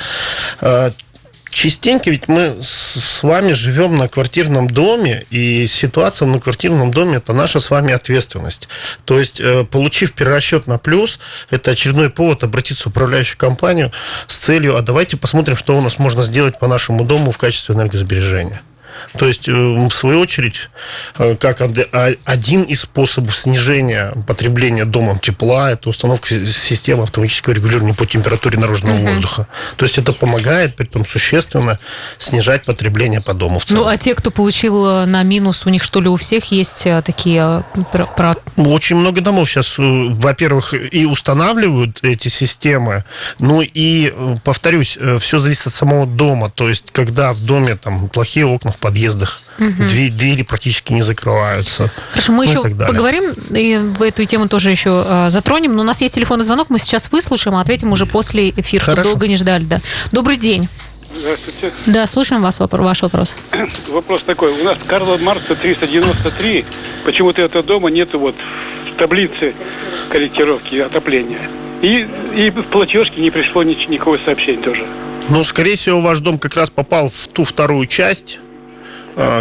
частенько 1.57 2.11
ведь 2.11 2.27
мы 2.27 2.57
с 2.61 3.23
вами 3.23 3.53
живем 3.53 3.97
на 3.97 4.07
квартирном 4.07 4.69
доме, 4.69 5.25
и 5.31 5.65
ситуация 5.67 6.27
на 6.27 6.39
квартирном 6.39 6.91
доме– 6.91 7.17
это 7.17 7.33
наша 7.33 7.59
с 7.59 7.71
вами 7.71 7.93
ответственность. 7.93 8.69
То 9.05 9.17
есть, 9.17 9.39
э, 9.39 9.63
получив 9.63 10.13
перерасчет 10.13 10.67
на 10.67 10.77
плюс, 10.77 11.19
это 11.49 11.71
очередной 11.71 12.11
повод 12.11 12.43
обратиться 12.43 12.83
в 12.83 12.87
управляющую 12.87 13.37
компанию 13.39 13.91
с 14.27 14.37
целью, 14.37 14.77
а 14.77 14.81
давайте 14.83 15.17
посмотрим, 15.17 15.55
что 15.55 15.75
у 15.75 15.81
нас 15.81 15.97
можно 15.97 16.21
сделать 16.21 16.59
по 16.59 16.67
нашему 16.67 17.03
дому 17.03 17.31
в 17.31 17.37
качестве 17.39 17.73
энергосбережения. 17.73 18.61
То 19.17 19.27
есть, 19.27 19.47
в 19.47 19.89
свою 19.89 20.19
очередь, 20.19 20.69
как 21.39 21.61
один 21.61 22.63
из 22.63 22.81
способов 22.81 23.37
снижения 23.37 24.13
потребления 24.27 24.85
домом 24.85 25.19
тепла, 25.19 25.71
это 25.71 25.89
установка 25.89 26.27
системы 26.45 27.03
автоматического 27.03 27.53
регулирования 27.53 27.93
по 27.93 28.05
температуре 28.05 28.57
наружного 28.57 28.95
угу. 28.95 29.07
воздуха. 29.07 29.47
То 29.75 29.85
есть 29.85 29.97
это 29.97 30.13
помогает, 30.13 30.75
при 30.75 30.85
том 30.85 31.05
существенно, 31.05 31.79
снижать 32.17 32.65
потребление 32.65 33.21
по 33.21 33.33
дому 33.33 33.59
в 33.59 33.65
целом. 33.65 33.83
Ну, 33.83 33.89
а 33.89 33.97
те, 33.97 34.15
кто 34.15 34.31
получил 34.31 35.05
на 35.05 35.23
минус, 35.23 35.65
у 35.65 35.69
них 35.69 35.83
что 35.83 36.01
ли 36.01 36.09
у 36.09 36.15
всех 36.15 36.45
есть 36.45 36.87
такие... 37.05 37.63
Очень 38.55 38.97
много 38.97 39.21
домов 39.21 39.49
сейчас, 39.49 39.75
во-первых, 39.77 40.73
и 40.73 41.05
устанавливают 41.05 41.99
эти 42.03 42.29
системы, 42.29 43.03
ну 43.39 43.61
и, 43.61 44.13
повторюсь, 44.43 44.97
все 45.19 45.37
зависит 45.39 45.67
от 45.67 45.73
самого 45.73 46.05
дома. 46.05 46.49
То 46.49 46.69
есть, 46.69 46.91
когда 46.91 47.33
в 47.33 47.43
доме 47.43 47.75
там 47.75 48.09
плохие 48.09 48.45
окна 48.45 48.71
в 48.71 48.77
подъездах, 48.87 49.41
угу. 49.59 49.83
двери, 49.89 50.09
двери 50.09 50.43
практически 50.43 50.93
не 50.93 51.01
закрываются. 51.01 51.91
Хорошо, 52.11 52.31
мы 52.31 52.45
ну, 52.45 52.51
еще 52.51 52.61
поговорим, 52.63 53.33
и 53.49 53.77
в 53.77 54.01
эту 54.01 54.23
тему 54.23 54.47
тоже 54.47 54.71
еще 54.71 55.03
э, 55.05 55.29
затронем. 55.29 55.75
Но 55.75 55.81
у 55.81 55.85
нас 55.85 56.01
есть 56.01 56.15
телефонный 56.15 56.45
звонок, 56.45 56.69
мы 56.69 56.79
сейчас 56.79 57.11
выслушаем, 57.11 57.57
а 57.57 57.61
ответим 57.61 57.91
уже 57.91 58.05
после 58.05 58.49
эфира, 58.51 58.83
чтобы 58.83 59.03
долго 59.03 59.27
не 59.27 59.35
ждали. 59.35 59.65
Да. 59.65 59.81
Добрый 60.13 60.37
день. 60.37 60.69
Здравствуйте. 61.13 61.73
Да, 61.87 62.05
слушаем 62.05 62.41
вас, 62.41 62.61
ваш 62.61 63.01
вопрос. 63.01 63.35
Вопрос 63.89 64.23
такой. 64.23 64.51
У 64.51 64.63
нас 64.63 64.77
Карла 64.85 65.17
Маркса 65.17 65.55
393. 65.55 66.63
Почему-то 67.03 67.41
этого 67.41 67.63
дома 67.63 67.89
нету 67.89 68.19
вот 68.19 68.35
в 68.93 68.97
таблице 68.97 69.53
корректировки 70.09 70.75
отопления. 70.75 71.49
И, 71.81 72.07
и 72.35 72.49
в 72.51 72.63
платежке 72.63 73.21
не 73.21 73.31
пришло 73.31 73.63
никакого 73.63 74.17
сообщения 74.23 74.61
тоже. 74.61 74.85
Ну, 75.29 75.43
скорее 75.43 75.75
всего, 75.75 76.01
ваш 76.01 76.19
дом 76.19 76.39
как 76.39 76.55
раз 76.55 76.69
попал 76.69 77.09
в 77.09 77.27
ту 77.27 77.43
вторую 77.43 77.85
часть, 77.87 78.39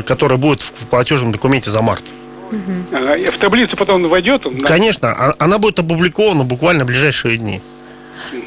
которая 0.03 0.39
будет 0.39 0.61
в 0.61 0.87
платежном 0.87 1.33
документе 1.33 1.71
за 1.71 1.83
март. 1.83 2.05
Угу. 2.51 3.33
в 3.33 3.39
таблицу 3.39 3.77
потом 3.77 4.09
войдет 4.09 4.47
он? 4.47 4.61
Конечно, 4.61 5.09
а, 5.09 5.35
она 5.39 5.59
будет 5.59 5.81
опубликована 5.81 6.45
буквально 6.45 6.85
в 6.85 6.87
ближайшие 6.87 7.39
дни. 7.39 7.61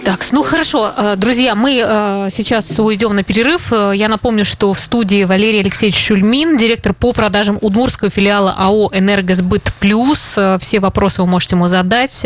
Так, 0.03 0.25
ну 0.31 0.43
хорошо, 0.43 0.91
э, 0.95 1.15
друзья, 1.17 1.55
мы 1.55 1.83
э, 1.85 2.29
сейчас 2.31 2.79
уйдем 2.79 3.15
на 3.15 3.23
перерыв. 3.23 3.71
Э, 3.71 3.91
я 3.95 4.07
напомню, 4.07 4.43
что 4.43 4.73
в 4.73 4.79
студии 4.79 5.23
Валерий 5.23 5.59
Алексеевич 5.59 5.99
Шульмин, 5.99 6.57
директор 6.57 6.93
по 6.93 7.13
продажам 7.13 7.57
Удмурского 7.61 8.09
филиала 8.09 8.55
АО 8.57 8.89
«Энергосбыт 8.91 9.71
Плюс». 9.79 10.37
Все 10.59 10.79
вопросы 10.79 11.21
вы 11.21 11.27
можете 11.27 11.55
ему 11.55 11.67
задать. 11.67 12.25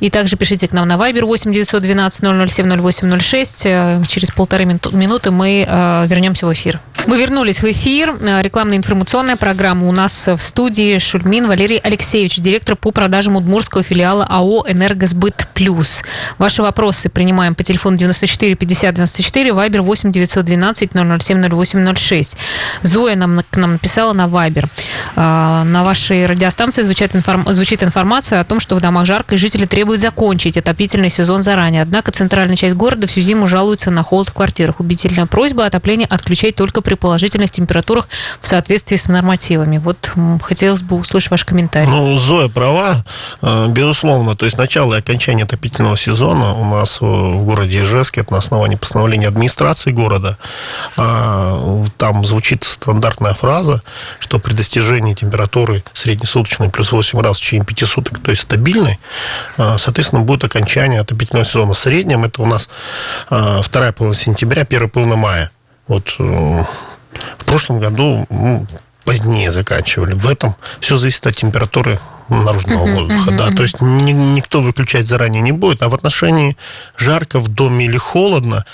И 0.00 0.10
также 0.10 0.36
пишите 0.36 0.68
к 0.68 0.72
нам 0.72 0.86
на 0.86 0.94
Viber 0.94 1.24
8 1.24 1.52
912 1.52 2.50
007 2.50 2.90
0806. 2.90 3.62
Через 4.08 4.30
полторы 4.30 4.64
минуты 4.64 5.30
мы 5.30 5.66
вернемся 6.08 6.46
в 6.46 6.52
эфир. 6.52 6.80
Мы 7.06 7.18
вернулись 7.18 7.62
в 7.62 7.70
эфир. 7.70 8.16
Рекламно-информационная 8.20 9.36
программа 9.36 9.88
у 9.88 9.92
нас 9.92 10.28
в 10.28 10.38
студии 10.38 10.98
Шульмин 10.98 11.46
Валерий 11.46 11.78
Алексеевич, 11.78 12.36
директор 12.36 12.76
по 12.76 12.90
продажам 12.90 13.36
Удмурского 13.36 13.82
филиала 13.82 14.26
АО 14.28 14.64
«Энергосбыт 14.68 15.48
Плюс». 15.54 16.02
Ваши 16.38 16.62
вопросы 16.68 17.08
принимаем 17.08 17.54
по 17.54 17.62
телефону 17.62 17.96
94 17.96 18.54
50 18.54 18.94
94, 18.94 19.52
Вайбер 19.54 19.80
8 19.80 20.12
912 20.12 20.90
007 20.92 21.48
0806. 21.48 22.36
Зоя 22.82 23.16
нам, 23.16 23.40
к 23.50 23.56
нам 23.56 23.72
написала 23.72 24.12
на 24.12 24.28
Вайбер. 24.28 24.68
На 25.16 25.82
вашей 25.82 26.26
радиостанции 26.26 26.82
звучит, 26.82 27.16
информ... 27.16 27.46
звучит 27.54 27.82
информация 27.82 28.40
о 28.40 28.44
том, 28.44 28.60
что 28.60 28.76
в 28.76 28.82
домах 28.82 29.06
жарко 29.06 29.36
и 29.36 29.38
жители 29.38 29.64
требуют 29.64 30.02
закончить 30.02 30.58
отопительный 30.58 31.08
сезон 31.08 31.42
заранее. 31.42 31.82
Однако 31.82 32.12
центральная 32.12 32.56
часть 32.56 32.74
города 32.74 33.06
всю 33.06 33.22
зиму 33.22 33.48
жалуется 33.48 33.90
на 33.90 34.02
холод 34.02 34.28
в 34.28 34.34
квартирах. 34.34 34.80
Убедительная 34.80 35.26
просьба 35.26 35.64
отопление 35.64 36.06
отключать 36.06 36.54
только 36.54 36.82
при 36.82 36.94
положительных 36.94 37.50
температурах 37.50 38.08
в 38.40 38.46
соответствии 38.46 38.96
с 38.96 39.08
нормативами. 39.08 39.78
Вот 39.78 40.12
хотелось 40.42 40.82
бы 40.82 40.96
услышать 40.96 41.30
ваш 41.30 41.46
комментарий. 41.46 41.88
Ну, 41.88 42.18
Зоя 42.18 42.48
права, 42.48 43.04
а, 43.40 43.68
безусловно. 43.68 44.36
То 44.36 44.44
есть 44.44 44.58
начало 44.58 44.94
и 44.94 44.98
окончание 44.98 45.44
отопительного 45.44 45.96
сезона 45.96 46.52
у 46.58 46.64
нас 46.64 47.00
в 47.00 47.44
городе 47.44 47.82
Ижевске, 47.82 48.22
это 48.22 48.32
на 48.32 48.38
основании 48.38 48.76
постановления 48.76 49.28
администрации 49.28 49.92
города. 49.92 50.36
А, 50.96 51.84
там 51.96 52.24
звучит 52.24 52.64
стандартная 52.64 53.34
фраза, 53.34 53.82
что 54.18 54.38
при 54.38 54.52
достижении 54.52 55.14
температуры 55.14 55.84
среднесуточной 55.92 56.70
плюс 56.70 56.92
8 56.92 57.20
раз 57.20 57.38
в 57.38 57.40
течение 57.40 57.64
5 57.64 57.88
суток, 57.88 58.20
то 58.20 58.30
есть 58.30 58.42
стабильной, 58.42 58.98
а, 59.56 59.78
соответственно, 59.78 60.22
будет 60.22 60.44
окончание 60.44 61.00
отопительного 61.00 61.44
сезона. 61.44 61.72
В 61.72 61.78
среднем 61.78 62.24
это 62.24 62.42
у 62.42 62.46
нас 62.46 62.68
а, 63.30 63.62
вторая 63.62 63.92
половина 63.92 64.18
сентября, 64.18 64.64
первая 64.64 64.88
половина 64.88 65.16
мая. 65.16 65.50
Вот 65.86 66.14
э, 66.18 66.64
в 67.38 67.44
прошлом 67.46 67.80
году 67.80 68.26
ну, 68.28 68.66
позднее 69.04 69.50
заканчивали. 69.50 70.12
В 70.12 70.28
этом 70.28 70.54
все 70.80 70.96
зависит 70.96 71.26
от 71.26 71.34
температуры 71.34 71.98
наружного 72.28 72.86
uh-huh, 72.86 72.94
воздуха, 72.94 73.30
uh-huh, 73.30 73.36
да, 73.36 73.50
то 73.50 73.62
есть 73.62 73.80
ни, 73.80 74.12
никто 74.12 74.60
выключать 74.60 75.06
заранее 75.06 75.42
не 75.42 75.52
будет, 75.52 75.82
а 75.82 75.88
в 75.88 75.94
отношении 75.94 76.56
жарко 76.96 77.40
в 77.40 77.48
доме 77.48 77.86
или 77.86 77.96
холодно, 77.96 78.64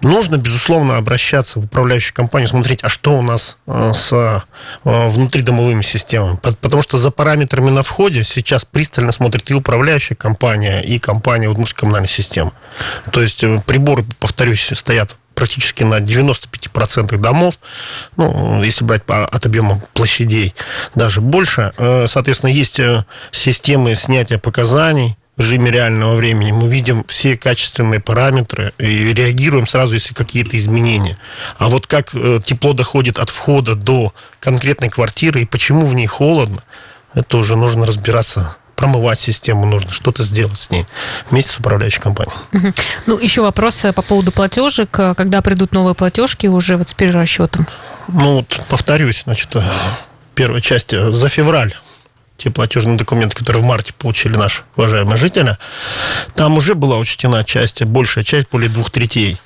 нужно, 0.00 0.36
безусловно, 0.36 0.96
обращаться 0.96 1.60
в 1.60 1.64
управляющую 1.64 2.14
компанию, 2.14 2.48
смотреть, 2.48 2.82
а 2.82 2.88
что 2.88 3.18
у 3.18 3.22
нас 3.22 3.58
э, 3.66 3.92
с 3.94 4.12
э, 4.12 4.40
внутридомовыми 4.84 5.82
системами, 5.82 6.38
потому 6.42 6.82
что 6.82 6.98
за 6.98 7.10
параметрами 7.10 7.70
на 7.70 7.82
входе 7.82 8.24
сейчас 8.24 8.64
пристально 8.64 9.12
смотрит 9.12 9.50
и 9.50 9.54
управляющая 9.54 10.16
компания, 10.16 10.80
и 10.80 10.98
компания 10.98 11.48
Удмуртской 11.48 11.80
коммунальной 11.80 12.08
системы. 12.08 12.52
То 13.10 13.22
есть 13.22 13.44
э, 13.44 13.60
приборы, 13.64 14.04
повторюсь, 14.18 14.70
стоят 14.74 15.16
практически 15.34 15.82
на 15.82 16.00
95% 16.00 17.16
домов, 17.16 17.58
ну, 18.16 18.62
если 18.62 18.84
брать 18.84 19.04
по, 19.04 19.24
от 19.24 19.46
объема 19.46 19.80
площадей, 19.94 20.54
даже 20.94 21.20
больше. 21.20 21.72
Э, 21.76 22.06
соответственно, 22.06 22.50
есть 22.50 22.80
э, 22.80 23.04
системы 23.30 23.94
снятия 23.94 24.38
показаний, 24.38 25.16
в 25.36 25.40
режиме 25.40 25.70
реального 25.70 26.14
времени, 26.14 26.52
мы 26.52 26.68
видим 26.68 27.04
все 27.08 27.36
качественные 27.36 28.00
параметры 28.00 28.74
и 28.78 29.14
реагируем 29.14 29.66
сразу, 29.66 29.94
если 29.94 30.12
какие-то 30.12 30.58
изменения. 30.58 31.16
А 31.56 31.68
вот 31.68 31.86
как 31.86 32.14
э, 32.14 32.40
тепло 32.44 32.74
доходит 32.74 33.18
от 33.18 33.30
входа 33.30 33.74
до 33.74 34.12
конкретной 34.40 34.90
квартиры 34.90 35.42
и 35.42 35.46
почему 35.46 35.86
в 35.86 35.94
ней 35.94 36.06
холодно, 36.06 36.62
это 37.14 37.38
уже 37.38 37.56
нужно 37.56 37.86
разбираться 37.86 38.56
промывать 38.82 39.20
систему 39.20 39.64
нужно, 39.64 39.92
что-то 39.92 40.24
сделать 40.24 40.58
с 40.58 40.68
ней 40.70 40.86
вместе 41.30 41.52
с 41.52 41.58
управляющей 41.58 42.00
компанией. 42.00 42.36
Ну, 43.06 43.16
еще 43.16 43.40
вопрос 43.40 43.84
э, 43.84 43.92
по 43.92 44.02
поводу 44.02 44.32
платежек. 44.32 44.90
Когда 44.90 45.40
придут 45.40 45.70
новые 45.70 45.94
платежки 45.94 46.48
уже 46.48 46.76
вот 46.76 46.88
с 46.88 46.94
перерасчетом? 46.94 47.68
Ну, 48.08 48.38
вот 48.38 48.60
повторюсь, 48.68 49.22
значит, 49.22 49.54
э, 49.54 49.62
первая 50.34 50.60
часть 50.60 50.92
э, 50.92 51.12
за 51.12 51.28
февраль 51.28 51.72
те 52.38 52.50
платежные 52.50 52.98
документы, 52.98 53.36
которые 53.36 53.62
в 53.62 53.66
марте 53.66 53.92
получили 53.96 54.34
наши 54.34 54.62
уважаемые 54.74 55.16
жители, 55.16 55.56
там 56.34 56.56
уже 56.56 56.74
была 56.74 56.98
учтена 56.98 57.44
часть, 57.44 57.84
большая 57.84 58.24
часть, 58.24 58.48
более 58.50 58.68
двух 58.68 58.90
третей. 58.90 59.38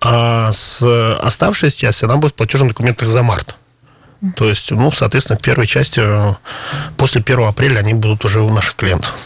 А 0.00 0.50
с 0.50 0.82
оставшейся 1.20 1.78
часть, 1.78 2.02
она 2.02 2.16
будет 2.16 2.32
в 2.32 2.34
платежных 2.34 2.70
документах 2.70 3.06
за 3.06 3.22
март. 3.22 3.54
То 4.36 4.48
есть, 4.48 4.70
ну, 4.70 4.92
соответственно, 4.92 5.38
в 5.38 5.42
первой 5.42 5.66
части 5.66 6.00
э, 6.02 6.34
после 6.96 7.20
1 7.20 7.40
апреля 7.40 7.80
они 7.80 7.92
будут 7.92 8.24
уже 8.24 8.40
у 8.40 8.50
наших 8.50 8.76
клиентов. 8.76 9.16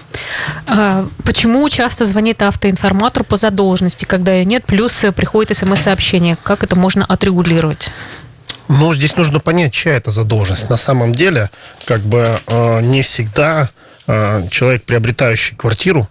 А 0.66 1.06
почему 1.22 1.68
часто 1.68 2.06
звонит 2.06 2.40
автоинформатор 2.40 3.22
по 3.22 3.36
задолженности, 3.36 4.06
когда 4.06 4.32
ее 4.32 4.46
нет, 4.46 4.64
плюс 4.64 5.04
приходит 5.14 5.54
смс-сообщение? 5.56 6.38
Как 6.42 6.64
это 6.64 6.76
можно 6.76 7.04
отрегулировать? 7.04 7.90
Ну, 8.68 8.94
здесь 8.94 9.16
нужно 9.16 9.38
понять, 9.38 9.74
чья 9.74 9.92
это 9.92 10.10
задолженность. 10.10 10.70
На 10.70 10.78
самом 10.78 11.14
деле, 11.14 11.50
как 11.84 12.00
бы 12.00 12.40
э, 12.46 12.80
не 12.80 13.02
всегда 13.02 13.68
э, 14.06 14.48
человек, 14.50 14.84
приобретающий 14.84 15.56
квартиру, 15.56 16.08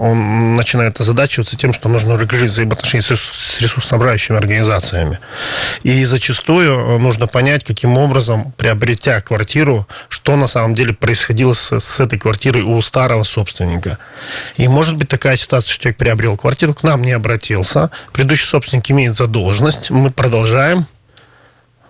он 0.00 0.56
начинает 0.56 0.98
озадачиваться 0.98 1.56
тем, 1.56 1.74
что 1.74 1.90
нужно 1.90 2.16
регулировать 2.16 2.52
взаимоотношения 2.52 3.02
с 3.02 3.60
ресурсоснабжающими 3.60 4.38
организациями. 4.38 5.18
И 5.82 6.06
зачастую 6.06 6.98
нужно 6.98 7.26
понять, 7.26 7.64
каким 7.64 7.98
образом, 7.98 8.52
приобретя 8.56 9.20
квартиру, 9.20 9.86
что 10.08 10.36
на 10.36 10.46
самом 10.46 10.74
деле 10.74 10.94
происходило 10.94 11.52
с, 11.52 11.78
с 11.78 12.00
этой 12.00 12.18
квартирой 12.18 12.62
у 12.62 12.80
старого 12.80 13.24
собственника. 13.24 13.98
И 14.56 14.68
может 14.68 14.96
быть 14.96 15.08
такая 15.08 15.36
ситуация, 15.36 15.74
что 15.74 15.82
человек 15.82 15.98
приобрел 15.98 16.38
квартиру, 16.38 16.72
к 16.72 16.82
нам 16.82 17.02
не 17.02 17.12
обратился, 17.12 17.90
предыдущий 18.14 18.46
собственник 18.46 18.90
имеет 18.90 19.14
задолженность, 19.16 19.90
мы 19.90 20.10
продолжаем 20.10 20.86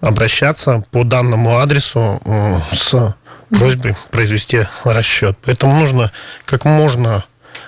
обращаться 0.01 0.83
по 0.91 1.05
данному 1.05 1.59
адресу 1.59 2.21
э, 2.25 2.59
с 2.73 3.15
просьбой 3.51 3.95
произвести 4.11 4.67
расчет. 4.83 5.39
Поэтому 5.43 5.77
нужно 5.77 6.11
как 6.45 6.65
можно 6.65 7.25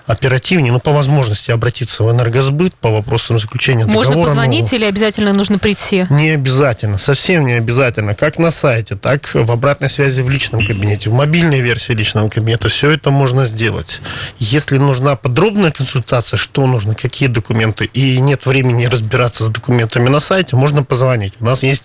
оперативнее, 0.07 0.73
но 0.73 0.81
по 0.81 0.93
возможности 0.93 1.51
обратиться 1.51 2.03
в 2.05 2.11
энергосбыт 2.11 2.75
по 2.75 2.91
вопросам 2.91 3.39
заключения 3.39 3.87
Можно 3.87 4.11
договора. 4.11 4.29
позвонить 4.29 4.61
нового. 4.63 4.75
или 4.77 4.85
обязательно 4.85 5.33
нужно 5.33 5.59
прийти? 5.59 6.07
Не 6.11 6.31
обязательно, 6.31 6.99
совсем 6.99 7.47
не 7.47 7.55
обязательно. 7.55 8.15
Как 8.15 8.39
на 8.39 8.51
сайте, 8.51 8.97
так 8.97 9.33
в 9.35 9.51
обратной 9.51 9.89
связи 9.89 10.21
в 10.21 10.31
личном 10.31 10.65
кабинете, 10.67 11.11
в 11.11 11.15
мобильной 11.15 11.61
версии 11.61 11.93
личного 11.93 12.29
кабинета. 12.29 12.69
Все 12.69 12.91
это 12.91 13.11
можно 13.11 13.45
сделать. 13.45 14.01
Если 14.39 14.77
нужна 14.79 15.17
подробная 15.17 15.71
консультация, 15.71 16.37
что 16.37 16.67
нужно, 16.67 16.95
какие 16.95 17.29
документы, 17.29 17.85
и 17.85 18.19
нет 18.19 18.47
времени 18.47 18.87
разбираться 18.87 19.45
с 19.45 19.49
документами 19.49 20.09
на 20.09 20.21
сайте, 20.21 20.57
можно 20.57 20.83
позвонить. 20.83 21.35
У 21.41 21.45
нас 21.45 21.63
есть 21.63 21.85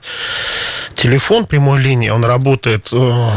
телефон 0.96 1.46
прямой 1.46 1.80
линии, 1.82 2.10
он 2.10 2.26
работает 2.26 2.90
э, 2.92 3.30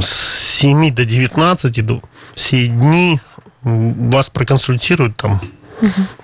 с 0.00 0.58
7 0.60 0.94
до 0.94 1.04
19, 1.04 1.86
до 1.86 2.00
все 2.34 2.66
дни 2.68 3.20
вас 3.62 4.30
проконсультируют 4.30 5.16
там 5.16 5.40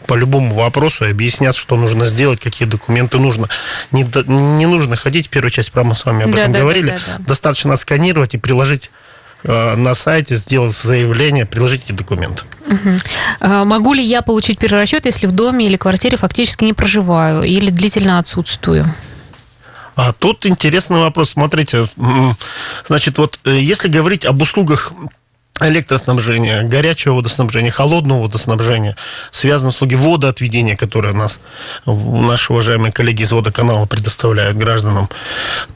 по 0.06 0.14
любому 0.14 0.54
вопросу 0.54 1.04
и 1.04 1.10
объяснят, 1.10 1.56
что 1.56 1.76
нужно 1.76 2.06
сделать, 2.06 2.40
какие 2.40 2.68
документы 2.68 3.18
нужно. 3.18 3.48
Не, 3.90 4.04
не 4.26 4.66
нужно 4.66 4.96
ходить, 4.96 5.30
первую 5.30 5.50
часть 5.50 5.72
прямо 5.72 5.94
с 5.94 6.04
вами 6.04 6.24
об 6.24 6.30
Да, 6.30 6.42
этом 6.42 6.52
да, 6.52 6.58
да, 6.58 6.62
говорили. 6.62 6.90
да, 6.90 6.96
да. 7.18 7.24
Достаточно 7.24 7.74
отсканировать 7.74 8.34
и 8.34 8.38
приложить 8.38 8.90
э, 9.42 9.74
на 9.74 9.94
сайте, 9.94 10.36
сделав 10.36 10.72
заявление, 10.76 11.44
приложить 11.44 11.84
эти 11.86 11.92
документы. 11.92 12.44
А, 13.40 13.64
Могу 13.64 13.94
ли 13.94 14.04
я 14.04 14.22
получить 14.22 14.58
перерасчет, 14.58 15.06
если 15.06 15.26
в 15.26 15.32
доме 15.32 15.66
или 15.66 15.76
квартире 15.76 16.16
фактически 16.16 16.64
не 16.64 16.72
проживаю 16.72 17.42
или 17.42 17.70
длительно 17.70 18.18
отсутствую? 18.20 18.84
А 19.96 20.12
тут 20.12 20.46
интересный 20.46 21.00
вопрос. 21.00 21.30
Смотрите, 21.30 21.88
значит, 22.86 23.18
вот 23.18 23.40
э, 23.44 23.58
если 23.58 23.88
говорить 23.88 24.24
об 24.24 24.40
услугах 24.40 24.92
электроснабжения, 25.60 26.62
горячего 26.62 27.14
водоснабжения, 27.14 27.70
холодного 27.70 28.22
водоснабжения, 28.22 28.96
связанные 29.30 29.70
услуги 29.70 29.94
водоотведения, 29.94 30.76
которые 30.76 31.14
нас 31.14 31.40
наши 31.86 32.52
уважаемые 32.52 32.92
коллеги 32.92 33.22
из 33.22 33.32
водоканала 33.32 33.86
предоставляют 33.86 34.56
гражданам, 34.56 35.08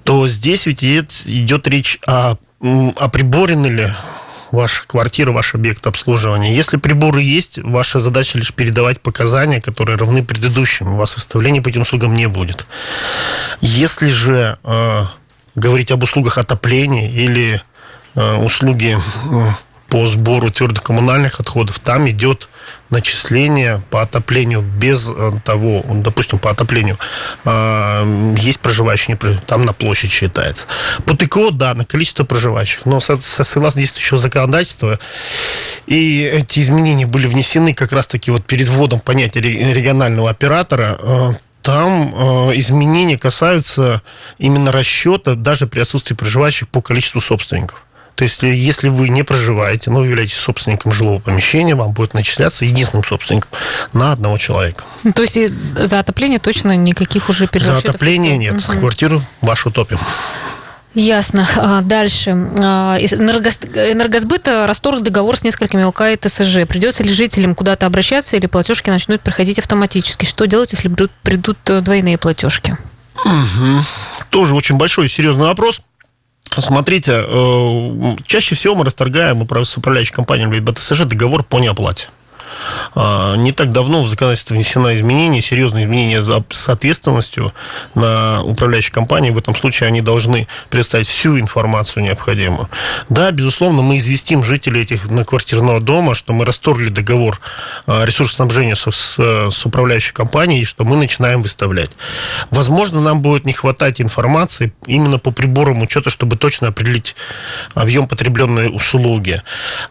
то 0.04 0.26
здесь 0.28 0.66
ведь 0.66 0.82
идет, 0.84 1.22
идет 1.24 1.68
речь 1.68 1.98
о, 2.06 2.36
о 2.60 3.08
приборены 3.08 3.66
ли 3.66 3.88
ваша 4.52 4.86
квартира, 4.86 5.32
ваш 5.32 5.54
объект 5.54 5.86
обслуживания. 5.86 6.54
Если 6.54 6.76
приборы 6.76 7.22
есть, 7.22 7.58
ваша 7.58 7.98
задача 7.98 8.38
лишь 8.38 8.52
передавать 8.52 9.00
показания, 9.00 9.60
которые 9.60 9.96
равны 9.96 10.22
предыдущим. 10.22 10.92
У 10.92 10.96
вас 10.96 11.16
выставления 11.16 11.62
по 11.62 11.70
этим 11.70 11.80
услугам 11.80 12.14
не 12.14 12.28
будет. 12.28 12.66
Если 13.60 14.10
же 14.10 14.58
э, 14.62 15.02
говорить 15.54 15.90
об 15.90 16.02
услугах 16.02 16.38
отопления 16.38 17.10
или 17.10 17.62
э, 18.14 18.36
услуги 18.36 18.98
по 19.92 20.06
сбору 20.06 20.50
твердых 20.50 20.82
коммунальных 20.82 21.38
отходов, 21.38 21.78
там 21.78 22.08
идет 22.08 22.48
начисление 22.88 23.82
по 23.90 24.00
отоплению 24.00 24.62
без 24.62 25.06
э, 25.14 25.32
того, 25.44 25.84
допустим, 25.86 26.38
по 26.38 26.48
отоплению 26.50 26.98
э, 27.44 28.34
есть 28.38 28.60
проживающие, 28.60 29.18
там 29.46 29.66
на 29.66 29.74
площадь 29.74 30.10
считается. 30.10 30.66
По 31.04 31.14
ТКО, 31.14 31.50
да, 31.50 31.74
на 31.74 31.84
количество 31.84 32.24
проживающих, 32.24 32.86
но 32.86 33.00
со- 33.00 33.20
со- 33.20 33.44
согласно 33.44 33.82
действующего 33.82 34.16
законодательства, 34.16 34.98
и 35.86 36.22
эти 36.22 36.60
изменения 36.60 37.04
были 37.04 37.26
внесены 37.26 37.74
как 37.74 37.92
раз-таки 37.92 38.30
вот 38.30 38.46
перед 38.46 38.68
вводом 38.68 38.98
понятия 38.98 39.40
ре- 39.40 39.74
регионального 39.74 40.30
оператора, 40.30 40.96
э, 40.98 41.32
там 41.60 42.14
э, 42.48 42.58
изменения 42.60 43.18
касаются 43.18 44.00
именно 44.38 44.72
расчета 44.72 45.34
даже 45.34 45.66
при 45.66 45.80
отсутствии 45.80 46.14
проживающих 46.14 46.66
по 46.70 46.80
количеству 46.80 47.20
собственников. 47.20 47.84
То 48.14 48.24
есть, 48.24 48.44
э, 48.44 48.52
если 48.52 48.88
вы 48.88 49.08
не 49.08 49.22
проживаете, 49.22 49.90
но 49.90 50.04
являетесь 50.04 50.36
собственником 50.36 50.92
жилого 50.92 51.18
помещения, 51.18 51.74
вам 51.74 51.92
будет 51.92 52.14
начисляться 52.14 52.64
единственным 52.64 53.04
собственником 53.04 53.50
на 53.92 54.12
одного 54.12 54.38
человека. 54.38 54.84
Ну, 55.04 55.12
То 55.12 55.22
есть 55.22 55.38
за 55.74 55.98
отопление 55.98 56.38
точно 56.38 56.76
никаких 56.76 57.28
уже 57.28 57.46
За 57.46 57.50
перерасчетов 57.50 57.90
отопление 57.90 58.36
не 58.36 58.46
нет. 58.46 58.68
Мгм. 58.68 58.80
Квартиру 58.80 59.22
вашу 59.40 59.70
топим. 59.70 59.98
Ясно. 60.94 61.48
А, 61.56 61.80
Дальше. 61.82 62.30
А, 62.30 62.98
Энергосбыт 62.98 64.48
э, 64.48 64.66
расторг 64.66 65.02
договор 65.02 65.38
с 65.38 65.44
несколькими 65.44 65.84
ЛК 65.84 66.02
и 66.12 66.16
ТСЖ. 66.16 66.66
Придется 66.68 67.02
ли 67.02 67.10
жителям 67.10 67.54
куда-то 67.54 67.86
обращаться 67.86 68.36
или 68.36 68.46
платежки 68.46 68.90
начнут 68.90 69.20
приходить 69.22 69.58
автоматически? 69.58 70.26
Что 70.26 70.46
делать, 70.46 70.72
если 70.72 70.94
придут, 71.22 71.58
э, 71.70 71.80
двойные 71.80 72.18
платежки? 72.18 72.76
Тоже 74.30 74.54
очень 74.54 74.76
большой 74.76 75.06
и 75.06 75.08
серьезный 75.08 75.46
вопрос. 75.46 75.80
Смотрите, 76.60 77.12
э, 77.26 78.16
чаще 78.26 78.54
всего 78.54 78.74
мы 78.74 78.84
расторгаем 78.84 79.46
с 79.64 79.76
управляющей 79.76 80.14
компанией 80.14 80.50
либо 80.50 80.72
ТСЖ 80.72 81.04
договор 81.04 81.42
по 81.42 81.58
неоплате. 81.58 82.08
А, 82.94 83.36
Не 83.36 83.52
так 83.52 83.72
давно 83.72 84.02
в 84.02 84.08
законодательство 84.08 84.54
внесено 84.54 84.94
изменение, 84.94 85.42
серьезные 85.42 85.84
изменения 85.84 86.22
с 86.22 86.68
ответственностью 86.68 87.52
на 87.94 88.42
управляющей 88.42 88.92
компании. 88.92 89.30
В 89.30 89.38
этом 89.38 89.54
случае 89.54 89.88
они 89.88 90.00
должны 90.00 90.48
предоставить 90.70 91.08
всю 91.08 91.38
информацию 91.38 92.02
необходимую. 92.02 92.68
Да, 93.08 93.30
безусловно, 93.30 93.82
мы 93.82 93.98
известим 93.98 94.42
жителей 94.42 94.82
этих 94.82 95.06
квартирного 95.26 95.80
дома, 95.80 96.14
что 96.14 96.32
мы 96.32 96.44
расторгли 96.44 96.88
договор 96.88 97.40
а, 97.86 98.04
ресурсоснабжения 98.04 98.74
с, 98.74 98.90
с, 98.90 99.50
с 99.50 99.66
управляющей 99.66 100.12
компанией, 100.12 100.62
и 100.62 100.64
что 100.64 100.84
мы 100.84 100.96
начинаем 100.96 101.42
выставлять. 101.42 101.90
Возможно, 102.50 103.00
нам 103.00 103.22
будет 103.22 103.44
не 103.46 103.52
хватать 103.52 104.00
информации 104.00 104.72
именно 104.86 105.18
по 105.18 105.30
приборам 105.30 105.82
учета, 105.82 106.10
чтобы 106.10 106.36
точно 106.36 106.68
определить 106.68 107.14
объем 107.74 108.08
потребленной 108.08 108.68
услуги. 108.74 109.42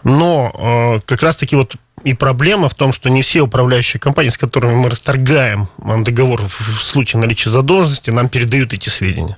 Но 0.03 0.51
э, 0.53 0.99
как 1.05 1.23
раз-таки 1.23 1.55
вот 1.55 1.75
и 2.03 2.13
проблема 2.13 2.69
в 2.69 2.73
том, 2.73 2.93
что 2.93 3.09
не 3.09 3.21
все 3.21 3.41
управляющие 3.41 3.99
компании, 3.99 4.29
с 4.29 4.37
которыми 4.37 4.73
мы 4.73 4.89
расторгаем 4.89 5.67
м, 5.83 6.03
договор 6.03 6.41
в 6.41 6.83
случае 6.83 7.19
наличия 7.19 7.49
задолженности, 7.49 8.09
нам 8.09 8.29
передают 8.29 8.73
эти 8.73 8.89
сведения. 8.89 9.37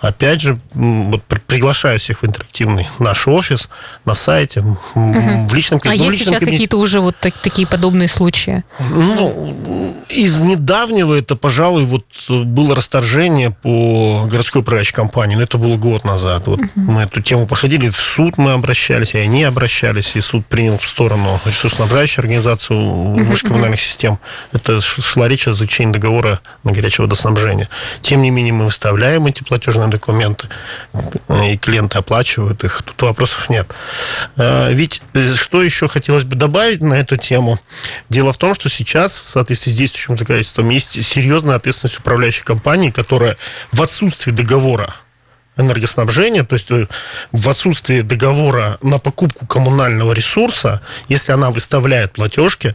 Опять 0.00 0.40
же, 0.42 0.58
вот 0.74 1.22
при- 1.24 1.38
приглашаю 1.40 1.98
всех 1.98 2.22
в 2.22 2.26
интерактивный 2.26 2.86
наш 2.98 3.26
офис 3.26 3.68
на 4.04 4.14
сайте, 4.14 4.60
м, 4.60 5.48
в 5.48 5.54
личном 5.54 5.78
А 5.78 5.82
кабинете. 5.82 6.04
есть 6.06 6.18
сейчас 6.24 6.42
какие-то 6.42 6.76
уже 6.78 7.00
вот 7.00 7.16
так- 7.18 7.34
такие 7.34 7.66
подобные 7.66 8.08
случаи? 8.08 8.62
Ну, 8.78 9.96
из 10.08 10.40
недавнего 10.40 11.14
это, 11.14 11.34
пожалуй, 11.36 11.84
вот 11.84 12.04
было 12.28 12.76
расторжение 12.76 13.50
по 13.50 14.24
городской 14.30 14.62
управляющей 14.62 14.94
компании, 14.94 15.34
но 15.36 15.42
это 15.42 15.58
было 15.58 15.76
год 15.76 16.04
назад. 16.04 16.46
Вот 16.46 16.60
мы 16.76 17.02
эту 17.02 17.20
тему 17.20 17.46
проходили, 17.46 17.88
в 17.88 17.96
суд 17.96 18.38
мы 18.38 18.52
обращались, 18.52 19.14
и 19.14 19.18
они 19.18 19.42
обращались, 19.44 20.14
и 20.16 20.20
суд 20.20 20.46
принял 20.46 20.78
в 20.78 20.86
сторону 20.86 21.40
ресурсоснабжающую 21.44 22.22
организацию 22.22 23.38
коммунальных 23.42 23.80
систем. 23.80 24.18
Это 24.52 24.80
шла 24.80 25.26
речь 25.28 25.48
о 25.48 25.52
заключении 25.54 25.92
договора 25.92 26.40
на 26.64 26.72
горячее 26.72 27.04
водоснабжение. 27.04 27.68
Тем 28.02 28.22
не 28.22 28.30
менее, 28.30 28.52
мы 28.52 28.64
выставляем 28.66 29.26
эти 29.26 29.42
платежные 29.42 29.87
документы, 29.90 30.48
и 31.44 31.56
клиенты 31.56 31.98
оплачивают 31.98 32.64
их. 32.64 32.82
Тут 32.82 33.00
вопросов 33.02 33.48
нет. 33.50 33.72
А, 34.36 34.70
Ведь 34.70 35.02
э, 35.14 35.34
что 35.34 35.62
еще 35.62 35.88
хотелось 35.88 36.24
бы 36.24 36.36
добавить 36.36 36.82
на 36.82 36.94
эту 36.94 37.16
тему? 37.16 37.58
Дело 38.08 38.32
в 38.32 38.38
том, 38.38 38.54
что 38.54 38.68
сейчас, 38.68 39.18
в 39.18 39.26
соответствии 39.26 39.70
с 39.70 39.76
действующим 39.76 40.18
законодательством, 40.18 40.68
есть 40.70 41.04
серьезная 41.04 41.56
ответственность 41.56 41.98
управляющей 41.98 42.44
компании, 42.44 42.90
которая 42.90 43.36
в 43.72 43.82
отсутствии 43.82 44.30
договора 44.30 44.94
энергоснабжения, 45.58 46.44
то 46.44 46.54
есть 46.54 46.70
э, 46.70 46.86
в 47.32 47.48
отсутствии 47.48 48.00
договора 48.00 48.78
на 48.82 48.98
покупку 48.98 49.46
коммунального 49.46 50.12
ресурса, 50.12 50.80
если 51.08 51.32
она 51.32 51.50
выставляет 51.50 52.12
платежки, 52.12 52.74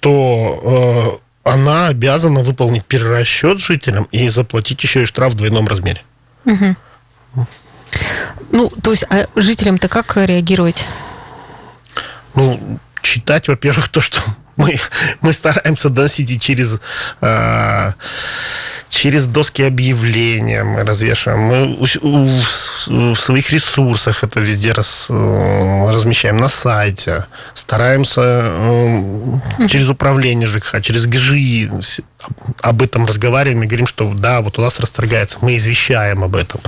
то 0.00 1.20
э, 1.20 1.24
она 1.44 1.88
обязана 1.88 2.40
выполнить 2.40 2.84
перерасчет 2.84 3.58
жителям 3.58 4.08
и 4.10 4.28
заплатить 4.28 4.82
еще 4.82 5.02
и 5.02 5.06
штраф 5.06 5.34
в 5.34 5.36
двойном 5.36 5.68
размере. 5.68 6.02
Ну, 8.50 8.70
то 8.82 8.90
есть 8.90 9.04
а 9.10 9.26
жителям-то 9.36 9.88
как 9.88 10.16
реагировать? 10.16 10.84
Ну, 12.34 12.78
читать, 13.02 13.48
во-первых, 13.48 13.88
то, 13.88 14.00
что 14.00 14.20
мы, 14.56 14.78
мы 15.20 15.32
стараемся 15.32 15.88
доносить 15.88 16.30
и 16.30 16.38
через, 16.38 16.80
а, 17.20 17.94
через 18.88 19.26
доски 19.26 19.62
объявления 19.62 20.64
мы 20.64 20.84
развешиваем. 20.84 21.40
Мы 21.40 23.14
в 23.14 23.18
своих 23.18 23.50
ресурсах 23.50 24.22
это 24.22 24.40
везде 24.40 24.72
раз, 24.72 25.06
э, 25.08 25.90
размещаем 25.92 26.36
на 26.36 26.48
сайте. 26.48 27.26
Стараемся 27.54 28.20
э, 28.22 29.38
через 29.68 29.88
управление 29.88 30.46
ЖКХ, 30.46 30.80
через 30.82 31.06
ГЖИ 31.06 31.70
об 32.60 32.82
этом 32.82 33.06
разговариваем 33.06 33.62
и 33.62 33.66
говорим, 33.66 33.86
что 33.86 34.12
да, 34.12 34.40
вот 34.40 34.58
у 34.58 34.62
нас 34.62 34.80
расторгается, 34.80 35.38
мы 35.40 35.56
извещаем 35.56 36.24
об 36.24 36.36
этом. 36.36 36.60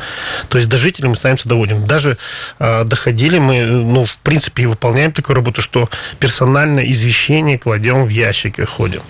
То 0.49 0.59
есть 0.59 0.69
до 0.69 0.79
жителей 0.79 1.09
мы 1.09 1.17
ставимся 1.17 1.49
доводим. 1.49 1.87
Даже 1.87 2.19
э, 2.59 2.85
доходили 2.85 3.39
мы, 3.39 3.65
ну, 3.65 4.05
в 4.05 4.19
принципе, 4.19 4.65
и 4.65 4.67
выполняем 4.67 5.13
такую 5.13 5.37
работу, 5.37 5.63
что 5.63 5.89
персональное 6.19 6.85
извещение 6.85 7.59
кладем 7.59 8.05
в 8.05 8.09
ящик 8.09 8.59
и 8.59 8.65
ходим. 8.65 9.03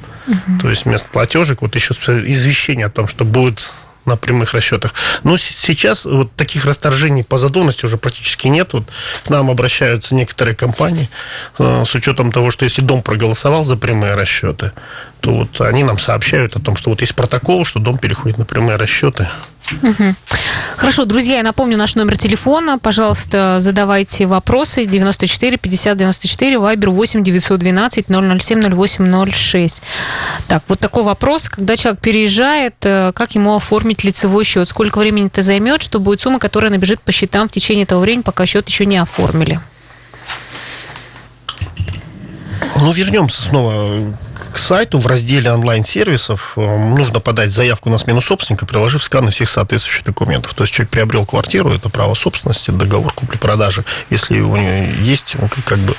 То 0.61 0.69
есть 0.71 0.87
вместо 0.87 1.09
платежек 1.09 1.63
вот 1.63 1.75
еще 1.77 1.95
извещение 1.95 2.87
о 2.87 2.91
том, 2.91 3.07
что 3.07 3.25
будет 3.25 3.73
на 4.07 4.17
прямых 4.17 4.55
расчетах. 4.55 4.95
Но 5.25 5.37
сейчас 5.37 6.05
вот 6.07 6.33
таких 6.37 6.65
расторжений 6.65 7.25
по 7.25 7.39
задолженности 7.39 7.85
уже 7.85 7.99
практически 7.99 8.49
нет. 8.49 8.73
Вот 8.73 8.85
к 9.25 9.31
нам 9.31 9.51
обращаются 9.51 10.15
некоторые 10.15 10.55
компании 10.55 11.11
э, 11.59 11.83
с 11.85 11.95
учетом 11.95 12.33
того, 12.33 12.51
что 12.51 12.65
если 12.65 12.83
дом 12.83 13.03
проголосовал 13.03 13.65
за 13.65 13.77
прямые 13.77 14.15
расчеты, 14.15 14.73
то 15.21 15.33
вот 15.33 15.61
они 15.61 15.85
нам 15.85 15.99
сообщают 15.99 16.57
о 16.57 16.61
том, 16.61 16.77
что 16.77 16.91
вот 16.91 17.01
есть 17.01 17.15
протокол, 17.15 17.65
что 17.65 17.81
дом 17.81 17.99
переходит 17.99 18.39
на 18.39 18.45
прямые 18.45 18.77
расчеты. 18.77 19.29
Угу. 19.83 20.15
Хорошо, 20.77 21.05
друзья, 21.05 21.39
я 21.39 21.43
напомню 21.43 21.77
наш 21.77 21.95
номер 21.95 22.17
телефона. 22.17 22.79
Пожалуйста, 22.79 23.57
задавайте 23.61 24.27
вопросы. 24.27 24.85
94 24.85 25.57
50 25.57 25.99
94, 25.99 26.59
вайбер 26.59 26.91
8 26.91 27.25
912 27.25 28.07
007 28.09 28.75
08 28.75 29.33
06. 29.33 29.83
Так, 30.49 30.63
вот 30.69 30.79
такой 30.79 31.03
вопрос. 31.03 31.49
Когда 31.49 31.77
человек 31.77 32.01
переезжает, 32.01 32.75
э, 32.85 33.13
как 33.13 33.35
ему 33.35 33.57
оформить 33.57 34.05
лицевой 34.05 34.45
счет? 34.45 34.69
Сколько 34.69 34.99
времени 34.99 35.27
это 35.27 35.43
займет, 35.43 35.83
что 35.83 35.99
будет 35.99 36.21
сумма, 36.21 36.39
которая 36.39 36.71
набежит 36.71 37.01
по 37.01 37.11
счетам 37.11 37.49
в 37.49 37.53
течение 37.53 37.87
того 37.87 38.03
времени, 38.03 38.23
пока 38.23 38.47
счет 38.47 38.69
еще 38.69 38.87
не 38.87 38.99
оформили? 38.99 39.61
Ну, 42.77 42.93
вернемся 42.93 43.43
снова 43.43 44.15
к 44.53 44.59
сайту 44.59 44.99
в 44.99 45.07
разделе 45.07 45.53
онлайн-сервисов 45.53 46.53
э, 46.57 46.61
нужно 46.61 47.21
подать 47.21 47.53
заявку 47.53 47.91
на 47.91 47.99
смену 47.99 48.21
собственника, 48.21 48.67
приложив 48.67 49.03
сканы 49.03 49.31
всех 49.31 49.51
соответствующих 49.51 50.05
документов. 50.05 50.55
То 50.55 50.65
есть 50.65 50.75
человек 50.75 50.91
приобрел 50.91 51.27
квартиру, 51.27 51.71
это 51.71 51.89
право 51.89 52.15
собственности, 52.15 52.71
договор 52.71 53.13
купли-продажи. 53.13 53.85
Если 54.11 54.41
у 54.41 54.57
него 54.57 54.93
есть 55.03 55.37
как 55.65 55.79
бы 55.79 55.95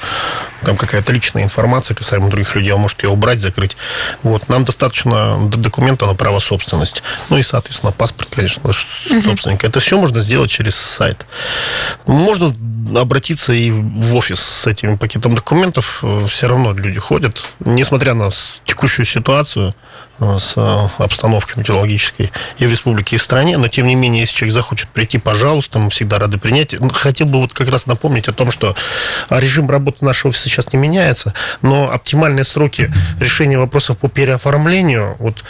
там 0.63 0.78
какая-то 0.78 1.13
личная 1.13 1.43
информация 1.43 1.95
касаемо 1.95 2.30
других 2.30 2.56
людей, 2.56 2.71
он 2.71 2.82
может 2.82 3.04
ее 3.04 3.10
убрать, 3.10 3.41
закрыть. 3.41 3.78
Вот. 4.23 4.50
Нам 4.50 4.65
достаточно 4.65 5.38
документа 5.50 6.06
на 6.06 6.15
право 6.15 6.39
собственности. 6.39 7.02
Ну 7.30 7.38
и, 7.38 7.43
соответственно, 7.43 7.91
паспорт, 7.91 8.30
конечно, 8.32 8.71
собственника. 8.73 9.67
Это 9.67 9.80
все 9.80 10.00
можно 10.00 10.21
сделать 10.21 10.50
через 10.50 10.76
сайт. 10.76 11.26
Можно 12.06 12.54
обратиться 12.95 13.54
и 13.54 13.71
в 13.71 14.15
офис 14.15 14.39
с 14.39 14.67
этим 14.67 14.97
пакетом 14.97 15.36
документов. 15.36 16.00
Э, 16.04 16.26
все 16.28 16.47
равно 16.47 16.73
люди 16.73 17.00
ходят, 17.00 17.45
несмотря 17.60 18.13
на 18.13 18.30
текущую 18.78 19.06
ситуацию, 19.06 19.74
Э, 20.20 20.38
с 20.40 20.54
э, 20.58 20.88
обстановкой 20.98 21.58
метеорологической 21.58 22.32
и 22.58 22.66
в 22.66 22.72
республике, 22.72 23.18
и 23.18 23.20
в 23.20 23.22
стране, 23.22 23.58
но 23.58 23.68
тем 23.68 23.86
не 23.86 23.94
менее, 23.94 24.22
если 24.22 24.36
человек 24.36 24.54
захочет 24.56 24.90
прийти, 24.90 25.20
пожалуйста, 25.20 25.78
мы 25.78 25.92
всегда 25.92 26.18
рады 26.18 26.40
принять. 26.40 26.74
Ну, 26.80 26.90
хотел 26.90 27.28
бы 27.28 27.40
вот 27.40 27.54
как 27.54 27.70
раз 27.70 27.86
напомнить 27.86 28.28
о 28.28 28.34
том, 28.34 28.50
что 28.50 28.76
режим 29.30 29.70
работы 29.70 30.04
нашего 30.04 30.30
офиса 30.30 30.50
сейчас 30.50 30.74
не 30.74 30.80
меняется, 30.80 31.36
но 31.62 31.92
оптимальные 31.92 32.46
сроки 32.46 32.92
решения 33.20 33.60
вопросов 33.60 34.00
по 34.00 34.10
переоформлению 34.10 35.18
вот, 35.20 35.44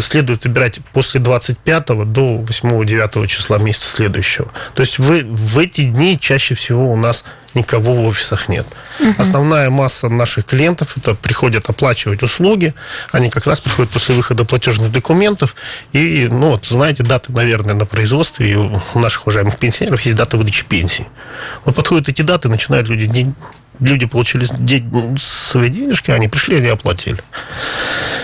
следует 0.00 0.44
выбирать 0.44 0.80
после 0.94 1.20
25 1.20 1.86
до 2.10 2.40
8-9 2.40 3.26
числа 3.26 3.58
месяца 3.58 3.90
следующего. 3.90 4.50
То 4.74 4.80
есть 4.80 4.98
в, 4.98 5.04
в 5.04 5.58
эти 5.58 5.84
дни 5.84 6.18
чаще 6.18 6.54
всего 6.54 6.90
у 6.90 6.96
нас 6.96 7.26
никого 7.54 7.94
в 7.94 8.06
офисах 8.06 8.48
нет. 8.48 8.66
Угу. 9.00 9.14
Основная 9.18 9.70
масса 9.70 10.08
наших 10.08 10.46
клиентов 10.46 10.96
это 10.96 11.14
приходят 11.14 11.68
оплачивать 11.68 12.22
услуги, 12.22 12.74
они 13.12 13.30
как 13.30 13.46
раз 13.46 13.60
приходят 13.60 13.90
после 13.90 14.14
выхода 14.14 14.44
платежных 14.44 14.92
документов, 14.92 15.54
и, 15.92 16.28
ну, 16.30 16.50
вот, 16.50 16.66
знаете, 16.66 17.02
даты, 17.02 17.32
наверное, 17.32 17.74
на 17.74 17.86
производстве, 17.86 18.52
и 18.52 18.54
у 18.54 18.98
наших 18.98 19.26
уважаемых 19.26 19.58
пенсионеров 19.58 20.00
есть 20.02 20.16
дата 20.16 20.36
выдачи 20.36 20.64
пенсии. 20.64 21.06
Вот 21.64 21.74
подходят 21.74 22.08
эти 22.08 22.22
даты, 22.22 22.48
начинают 22.48 22.88
люди 22.88 23.04
люди 23.80 24.06
получили 24.06 24.46
свои 25.18 25.68
денежки, 25.68 26.10
они 26.10 26.28
пришли, 26.28 26.56
они 26.56 26.68
оплатили. 26.68 27.22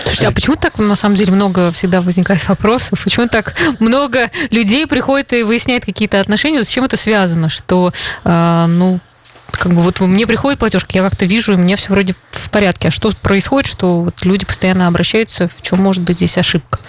Слушайте, 0.03 0.27
а 0.27 0.31
почему 0.31 0.55
так 0.55 0.79
на 0.79 0.95
самом 0.95 1.15
деле 1.15 1.31
много 1.31 1.71
всегда 1.71 2.01
возникает 2.01 2.47
вопросов? 2.47 3.03
Почему 3.03 3.27
так 3.27 3.55
много 3.79 4.31
людей 4.49 4.87
приходит 4.87 5.33
и 5.33 5.43
выясняет 5.43 5.85
какие-то 5.85 6.19
отношения? 6.19 6.63
С 6.63 6.69
чем 6.69 6.85
это 6.85 6.97
связано? 6.97 7.49
Что, 7.49 7.93
э, 8.23 8.65
ну, 8.67 8.99
как 9.51 9.73
бы 9.73 9.81
вот 9.81 9.99
мне 9.99 10.25
приходит 10.25 10.59
платежка, 10.59 10.89
я 10.93 11.03
как-то 11.03 11.25
вижу, 11.25 11.53
и 11.53 11.55
мне 11.55 11.75
все 11.75 11.91
вроде 11.91 12.15
в 12.31 12.49
порядке. 12.49 12.87
А 12.87 12.91
что 12.91 13.11
происходит, 13.21 13.69
что 13.69 14.01
вот 14.01 14.25
люди 14.25 14.45
постоянно 14.45 14.87
обращаются, 14.87 15.47
в 15.47 15.61
чем 15.61 15.79
может 15.79 16.03
быть 16.03 16.17
здесь 16.17 16.37
ошибка? 16.37 16.79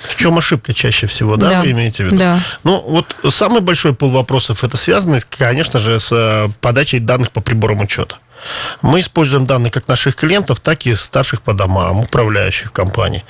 В 0.00 0.16
чем 0.16 0.38
ошибка 0.38 0.72
чаще 0.72 1.06
всего, 1.06 1.36
да, 1.36 1.50
да. 1.50 1.62
вы 1.62 1.72
имеете 1.72 2.04
в 2.04 2.06
виду? 2.06 2.16
Да. 2.16 2.40
Ну, 2.64 2.80
вот 2.80 3.16
самый 3.32 3.60
большой 3.60 3.94
пол 3.94 4.10
вопросов 4.10 4.64
это 4.64 4.76
связано, 4.76 5.18
конечно 5.28 5.78
же, 5.78 6.00
с 6.00 6.10
э, 6.12 6.48
подачей 6.60 7.00
данных 7.00 7.32
по 7.32 7.40
приборам 7.40 7.80
учета. 7.80 8.16
Мы 8.82 9.00
используем 9.00 9.46
данные 9.46 9.70
как 9.70 9.88
наших 9.88 10.16
клиентов, 10.16 10.60
так 10.60 10.86
и 10.86 10.94
старших 10.94 11.42
по 11.42 11.52
домам, 11.52 12.00
управляющих 12.00 12.72
компаний. 12.72 13.24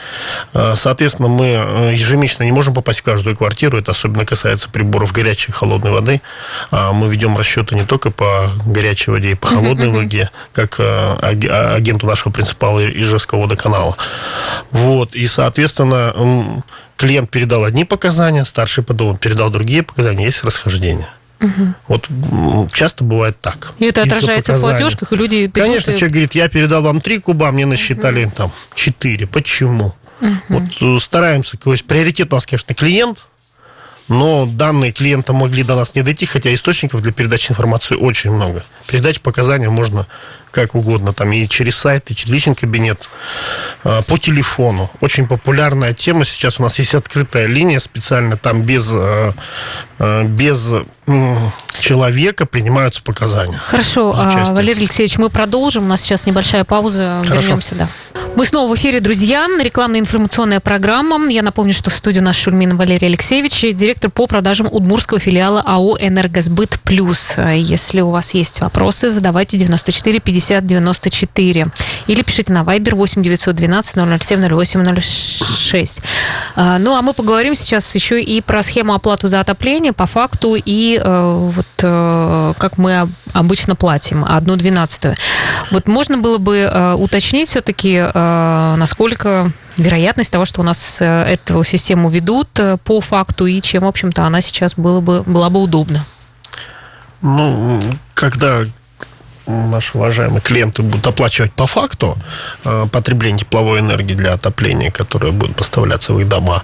Э, 0.54 0.74
соответственно, 0.76 1.28
мы 1.28 1.46
э, 1.46 1.92
ежемесячно 1.94 2.44
не 2.44 2.52
можем 2.52 2.74
попасть 2.74 3.00
в 3.00 3.02
каждую 3.02 3.36
квартиру. 3.36 3.78
Это 3.78 3.92
особенно 3.92 4.24
касается 4.24 4.68
приборов 4.68 5.12
горячей 5.12 5.50
и 5.50 5.54
холодной 5.54 5.90
воды. 5.90 6.20
А 6.70 6.92
мы 6.92 7.08
ведем 7.08 7.36
расчеты 7.36 7.74
не 7.74 7.84
только 7.84 8.10
по 8.10 8.50
горячей 8.64 9.10
воде 9.10 9.30
и 9.30 9.34
по 9.34 9.48
холодной 9.48 9.90
воде, 9.90 10.30
как 10.52 10.76
э, 10.78 11.16
агенту 11.20 12.06
нашего 12.06 12.32
принципала 12.32 12.84
Ижевского 12.84 13.42
водоканала. 13.42 13.96
Вот. 14.70 15.14
И, 15.14 15.26
соответственно, 15.26 16.62
клиент 16.96 17.30
передал 17.30 17.64
одни 17.64 17.84
показания, 17.84 18.44
старший 18.44 18.84
по 18.84 18.94
дому 18.94 19.16
передал 19.16 19.50
другие 19.50 19.82
показания, 19.82 20.24
есть 20.24 20.44
расхождение. 20.44 21.08
Угу. 21.40 21.74
Вот 21.88 22.72
часто 22.72 23.04
бывает 23.04 23.38
так. 23.40 23.72
И 23.78 23.84
это 23.84 24.02
отражается 24.02 24.54
в 24.54 24.60
платежках, 24.60 25.12
и 25.12 25.16
люди... 25.16 25.48
Конечно, 25.48 25.90
и... 25.90 25.96
человек 25.96 26.12
говорит, 26.12 26.34
я 26.34 26.48
передал 26.48 26.82
вам 26.82 27.00
три 27.00 27.18
куба, 27.18 27.50
мне 27.52 27.66
насчитали 27.66 28.24
угу. 28.24 28.34
там 28.34 28.52
четыре. 28.74 29.26
Почему? 29.26 29.94
Угу. 30.20 30.30
Вот 30.48 30.62
э, 30.80 30.98
стараемся, 31.00 31.58
то 31.58 31.72
есть 31.72 31.84
приоритет 31.84 32.32
у 32.32 32.36
нас, 32.36 32.46
конечно, 32.46 32.74
клиент, 32.74 33.26
но 34.08 34.46
данные 34.46 34.92
клиента 34.92 35.32
могли 35.32 35.62
до 35.62 35.74
нас 35.74 35.94
не 35.94 36.02
дойти, 36.02 36.26
хотя 36.26 36.54
источников 36.54 37.02
для 37.02 37.12
передачи 37.12 37.50
информации 37.50 37.96
очень 37.96 38.30
много. 38.30 38.64
Передать 38.86 39.20
показания 39.20 39.68
можно 39.68 40.06
как 40.52 40.74
угодно, 40.74 41.12
там 41.12 41.32
и 41.32 41.46
через 41.48 41.76
сайт, 41.76 42.10
и 42.10 42.16
через 42.16 42.32
личный 42.32 42.54
кабинет, 42.54 43.10
а, 43.84 44.00
по 44.02 44.16
телефону. 44.16 44.90
Очень 45.00 45.26
популярная 45.26 45.92
тема 45.92 46.24
сейчас 46.24 46.58
у 46.58 46.62
нас 46.62 46.78
есть 46.78 46.94
открытая 46.94 47.46
линия 47.46 47.78
специально, 47.78 48.38
там 48.38 48.62
без, 48.62 48.90
а, 48.94 49.34
без 50.24 50.72
человека 51.78 52.46
принимаются 52.46 53.02
показания. 53.02 53.58
Хорошо, 53.58 54.12
Валерий 54.12 54.80
Алексеевич, 54.80 55.18
мы 55.18 55.30
продолжим, 55.30 55.84
у 55.84 55.86
нас 55.86 56.00
сейчас 56.00 56.26
небольшая 56.26 56.64
пауза, 56.64 57.20
Хорошо. 57.26 57.48
вернемся, 57.48 57.74
да. 57.74 57.88
Мы 58.34 58.44
снова 58.44 58.70
в 58.70 58.76
эфире, 58.76 59.00
друзья. 59.00 59.46
Рекламная 59.58 60.00
информационная 60.00 60.60
программа. 60.60 61.30
Я 61.30 61.42
напомню, 61.42 61.72
что 61.72 61.88
в 61.90 61.94
студии 61.94 62.20
наш 62.20 62.36
Шульмин 62.36 62.76
Валерий 62.76 63.08
Алексеевич, 63.08 63.62
директор 63.74 64.10
по 64.10 64.26
продажам 64.26 64.68
Удмурского 64.70 65.18
филиала 65.18 65.62
АО 65.64 65.96
«Энергосбыт 65.98 66.78
Плюс». 66.84 67.32
Если 67.38 68.02
у 68.02 68.10
вас 68.10 68.34
есть 68.34 68.60
вопросы, 68.60 69.08
задавайте 69.08 69.56
94 69.56 70.20
50 70.20 70.66
94. 70.66 71.66
Или 72.08 72.22
пишите 72.22 72.52
на 72.52 72.60
Viber 72.60 72.94
8 72.94 73.22
912 73.22 74.22
007 74.22 74.48
08 74.54 75.00
06. 75.00 76.02
Ну, 76.56 76.94
а 76.94 77.00
мы 77.00 77.14
поговорим 77.14 77.54
сейчас 77.54 77.94
еще 77.94 78.20
и 78.20 78.42
про 78.42 78.62
схему 78.62 78.92
оплаты 78.92 79.28
за 79.28 79.40
отопление 79.40 79.94
по 79.94 80.06
факту 80.06 80.56
и 80.56 80.95
э, 81.02 81.50
вот 81.54 81.66
э, 81.82 82.54
как 82.58 82.78
мы 82.78 83.08
обычно 83.32 83.74
платим, 83.74 84.24
одну 84.24 84.56
двенадцатую. 84.56 85.16
Вот 85.70 85.88
можно 85.88 86.18
было 86.18 86.38
бы 86.38 86.58
э, 86.58 86.94
уточнить 86.94 87.48
все-таки, 87.48 88.00
насколько 88.78 89.52
вероятность 89.76 90.32
того, 90.32 90.44
что 90.44 90.62
у 90.62 90.64
нас 90.64 90.98
эту 91.00 91.62
систему 91.64 92.08
ведут 92.08 92.48
по 92.84 93.00
факту 93.00 93.46
и 93.46 93.60
чем, 93.60 93.82
в 93.82 93.86
общем-то, 93.86 94.24
она 94.24 94.40
сейчас 94.40 94.74
было 94.74 95.00
бы, 95.00 95.22
была 95.22 95.50
бы 95.50 95.60
удобна? 95.60 96.04
Ну, 97.20 97.82
когда 98.14 98.64
наши 99.46 99.96
уважаемые 99.96 100.40
клиенты 100.40 100.82
будут 100.82 101.06
оплачивать 101.06 101.52
по 101.52 101.66
факту 101.66 102.16
э, 102.64 102.86
потребление 102.90 103.40
тепловой 103.40 103.80
энергии 103.80 104.14
для 104.14 104.32
отопления, 104.32 104.90
которое 104.90 105.32
будет 105.32 105.56
поставляться 105.56 106.12
в 106.14 106.20
их 106.20 106.28
дома, 106.28 106.62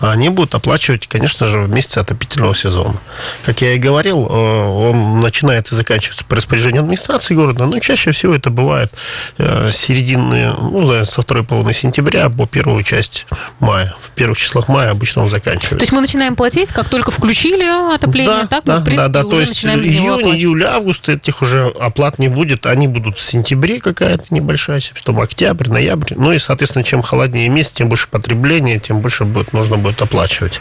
они 0.00 0.28
будут 0.28 0.54
оплачивать, 0.54 1.06
конечно 1.06 1.46
же, 1.46 1.60
в 1.60 1.70
месяц 1.70 1.98
отопительного 1.98 2.54
сезона. 2.54 2.96
Как 3.44 3.60
я 3.62 3.74
и 3.74 3.78
говорил, 3.78 4.26
э, 4.26 4.30
он 4.30 5.20
начинается 5.20 5.74
и 5.74 5.76
заканчивается 5.76 6.24
по 6.24 6.36
распоряжению 6.36 6.82
администрации 6.82 7.34
города, 7.34 7.66
но 7.66 7.78
чаще 7.78 8.12
всего 8.12 8.34
это 8.34 8.50
бывает 8.50 8.92
э, 9.38 9.70
середины, 9.70 10.52
ну, 10.52 11.04
со 11.04 11.22
второй 11.22 11.44
половины 11.44 11.72
сентября 11.72 12.28
по 12.30 12.46
первую 12.46 12.82
часть 12.82 13.26
мая. 13.60 13.94
В 14.00 14.10
первых 14.10 14.38
числах 14.38 14.68
мая 14.68 14.90
обычно 14.90 15.22
он 15.22 15.30
заканчивается. 15.30 15.76
То 15.76 15.82
есть 15.82 15.92
мы 15.92 16.00
начинаем 16.00 16.36
платить, 16.36 16.72
как 16.72 16.88
только 16.88 17.10
включили 17.10 17.94
отопление, 17.94 18.42
да, 18.42 18.46
так 18.46 18.64
да, 18.64 18.76
мы, 18.76 18.80
в 18.80 18.84
принципе, 18.84 19.12
да, 19.12 19.22
да. 19.22 19.26
уже 19.26 19.36
То 19.36 19.40
есть 19.40 19.50
начинаем 19.52 19.82
июнь, 19.82 20.36
июль, 20.36 20.64
август 20.64 21.08
этих 21.08 21.42
уже 21.42 21.66
оплат 21.66 22.18
не 22.22 22.28
будет, 22.28 22.66
они 22.66 22.88
будут 22.88 23.18
в 23.18 23.20
сентябре 23.20 23.80
какая-то 23.80 24.24
небольшая, 24.30 24.80
потом 24.94 25.20
октябрь, 25.20 25.68
ноябрь. 25.68 26.14
Ну 26.16 26.32
и, 26.32 26.38
соответственно, 26.38 26.84
чем 26.84 27.02
холоднее 27.02 27.48
месяц, 27.48 27.72
тем 27.72 27.88
больше 27.88 28.08
потребления, 28.08 28.78
тем 28.78 29.00
больше 29.00 29.24
будет, 29.24 29.52
нужно 29.52 29.76
будет 29.76 30.00
оплачивать. 30.00 30.60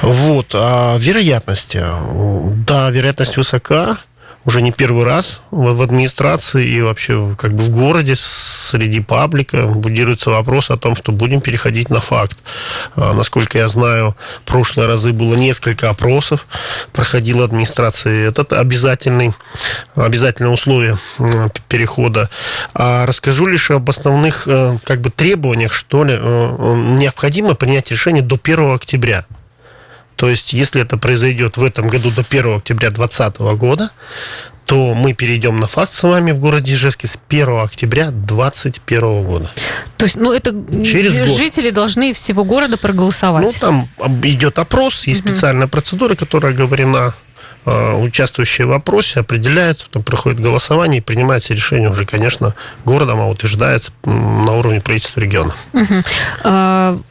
Вот. 0.00 0.54
А 0.54 0.96
вероятности. 0.98 1.84
Да, 2.66 2.90
вероятность 2.90 3.36
высока, 3.36 3.98
уже 4.44 4.62
не 4.62 4.72
первый 4.72 5.04
раз 5.04 5.42
в 5.50 5.82
администрации 5.82 6.66
и 6.66 6.80
вообще 6.80 7.34
как 7.38 7.52
бы 7.52 7.62
в 7.62 7.70
городе 7.70 8.14
среди 8.16 9.00
паблика 9.00 9.66
будируется 9.66 10.30
вопрос 10.30 10.70
о 10.70 10.76
том, 10.76 10.96
что 10.96 11.12
будем 11.12 11.40
переходить 11.40 11.90
на 11.90 12.00
факт. 12.00 12.38
А, 12.96 13.12
насколько 13.12 13.58
я 13.58 13.68
знаю, 13.68 14.16
в 14.42 14.48
прошлые 14.48 14.86
разы 14.86 15.12
было 15.12 15.34
несколько 15.34 15.90
опросов, 15.90 16.46
проходила 16.92 17.44
администрация. 17.44 18.28
Это 18.28 18.58
обязательный, 18.58 19.32
обязательное 19.94 20.52
условие 20.52 20.98
перехода. 21.68 22.30
А 22.74 23.06
расскажу 23.06 23.46
лишь 23.46 23.70
об 23.70 23.90
основных 23.90 24.48
э, 24.48 24.78
как 24.84 25.00
бы 25.00 25.10
требованиях, 25.10 25.72
что 25.72 26.04
ли. 26.04 26.14
Э, 26.16 26.74
необходимо 26.98 27.54
принять 27.54 27.90
решение 27.90 28.22
до 28.22 28.38
1 28.42 28.74
октября. 28.74 29.26
То 30.20 30.28
есть, 30.28 30.52
если 30.52 30.82
это 30.82 30.98
произойдет 30.98 31.56
в 31.56 31.64
этом 31.64 31.88
году 31.88 32.10
до 32.10 32.20
1 32.20 32.56
октября 32.56 32.90
2020 32.90 33.38
года, 33.58 33.90
то 34.66 34.92
мы 34.92 35.14
перейдем 35.14 35.58
на 35.58 35.66
факт 35.66 35.94
с 35.94 36.02
вами 36.02 36.32
в 36.32 36.40
городе 36.40 36.74
Ижевске 36.74 37.06
с 37.06 37.18
1 37.30 37.60
октября 37.60 38.10
2021 38.10 39.24
года. 39.24 39.50
То 39.96 40.04
есть, 40.04 40.16
ну, 40.16 40.34
это 40.34 40.50
Через 40.84 41.14
жители 41.34 41.70
год. 41.70 41.74
должны 41.74 42.12
всего 42.12 42.44
города 42.44 42.76
проголосовать? 42.76 43.58
Ну, 43.62 43.88
там 43.98 44.20
идет 44.22 44.58
опрос, 44.58 45.06
есть 45.06 45.24
угу. 45.24 45.30
специальная 45.30 45.68
процедура, 45.68 46.14
которая 46.14 46.52
оговорена 46.52 47.14
а, 47.64 47.96
участвующие 47.96 48.66
в 48.66 48.72
опросе 48.72 49.20
определяются, 49.20 49.86
потом 49.86 50.02
проходит 50.02 50.40
голосование 50.40 50.98
и 50.98 51.02
принимается 51.02 51.54
решение 51.54 51.90
уже, 51.90 52.04
конечно, 52.04 52.54
городом, 52.84 53.20
а 53.20 53.28
утверждается 53.28 53.92
на 54.04 54.52
уровне 54.52 54.82
правительства 54.82 55.20
региона. 55.20 55.54
Угу. 55.72 57.02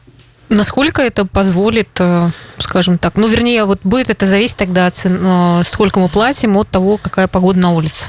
Насколько 0.49 1.03
это 1.03 1.25
позволит, 1.25 1.89
э, 1.99 2.29
скажем 2.57 2.97
так, 2.97 3.15
ну, 3.15 3.27
вернее, 3.27 3.65
вот 3.65 3.79
будет 3.83 4.09
это 4.09 4.25
зависеть 4.25 4.57
тогда 4.57 4.87
от 4.87 4.95
цен, 4.95 5.19
э, 5.21 5.61
сколько 5.63 5.99
мы 5.99 6.09
платим 6.09 6.57
от 6.57 6.67
того, 6.69 6.97
какая 6.97 7.27
погода 7.27 7.59
на 7.59 7.71
улице? 7.71 8.05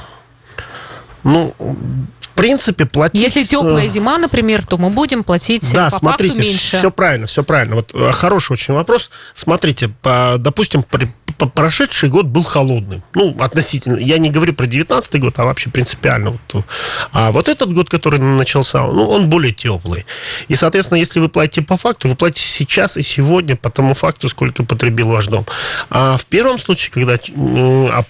Ну, 1.23 1.55
в 1.59 2.29
принципе, 2.35 2.87
платить... 2.87 3.21
Если 3.21 3.43
теплая 3.43 3.85
э, 3.85 3.89
зима, 3.89 4.17
например, 4.17 4.65
то 4.65 4.79
мы 4.79 4.89
будем 4.89 5.23
платить 5.23 5.71
да, 5.73 5.91
по 5.91 5.97
смотрите, 5.97 6.35
факту 6.35 6.49
меньше. 6.49 6.79
все 6.79 6.91
правильно, 6.91 7.27
все 7.27 7.45
правильно. 7.45 7.77
Вот 7.77 7.95
хороший 8.15 8.55
очень 8.55 8.73
вопрос. 8.73 9.11
Смотрите, 9.35 9.89
по, 10.01 10.37
допустим, 10.39 10.83
при 10.83 11.13
прошедший 11.47 12.09
год 12.09 12.27
был 12.27 12.43
холодным. 12.43 13.03
Ну, 13.15 13.37
относительно. 13.41 13.97
Я 13.97 14.19
не 14.19 14.31
говорю 14.31 14.55
про 14.55 14.67
19 14.67 15.21
год, 15.21 15.39
а 15.39 15.45
вообще 15.45 15.71
принципиально. 15.71 16.39
Вот. 16.53 16.65
А 17.13 17.31
вот 17.33 17.49
этот 17.49 17.73
год, 17.73 17.89
который 17.89 18.19
начался, 18.19 18.87
ну, 18.87 19.09
он 19.09 19.29
более 19.29 19.53
теплый. 19.53 20.07
И, 20.49 20.55
соответственно, 20.55 20.99
если 20.99 21.21
вы 21.21 21.29
платите 21.29 21.63
по 21.63 21.77
факту, 21.77 22.09
вы 22.09 22.17
платите 22.17 22.47
сейчас 22.47 22.97
и 22.97 23.03
сегодня 23.03 23.57
по 23.57 23.71
тому 23.71 23.95
факту, 23.95 24.29
сколько 24.29 24.65
потребил 24.65 25.09
ваш 25.09 25.27
дом. 25.27 25.47
А 25.91 26.17
в 26.17 26.27
первом 26.27 26.59
случае, 26.59 26.93
когда 26.93 27.19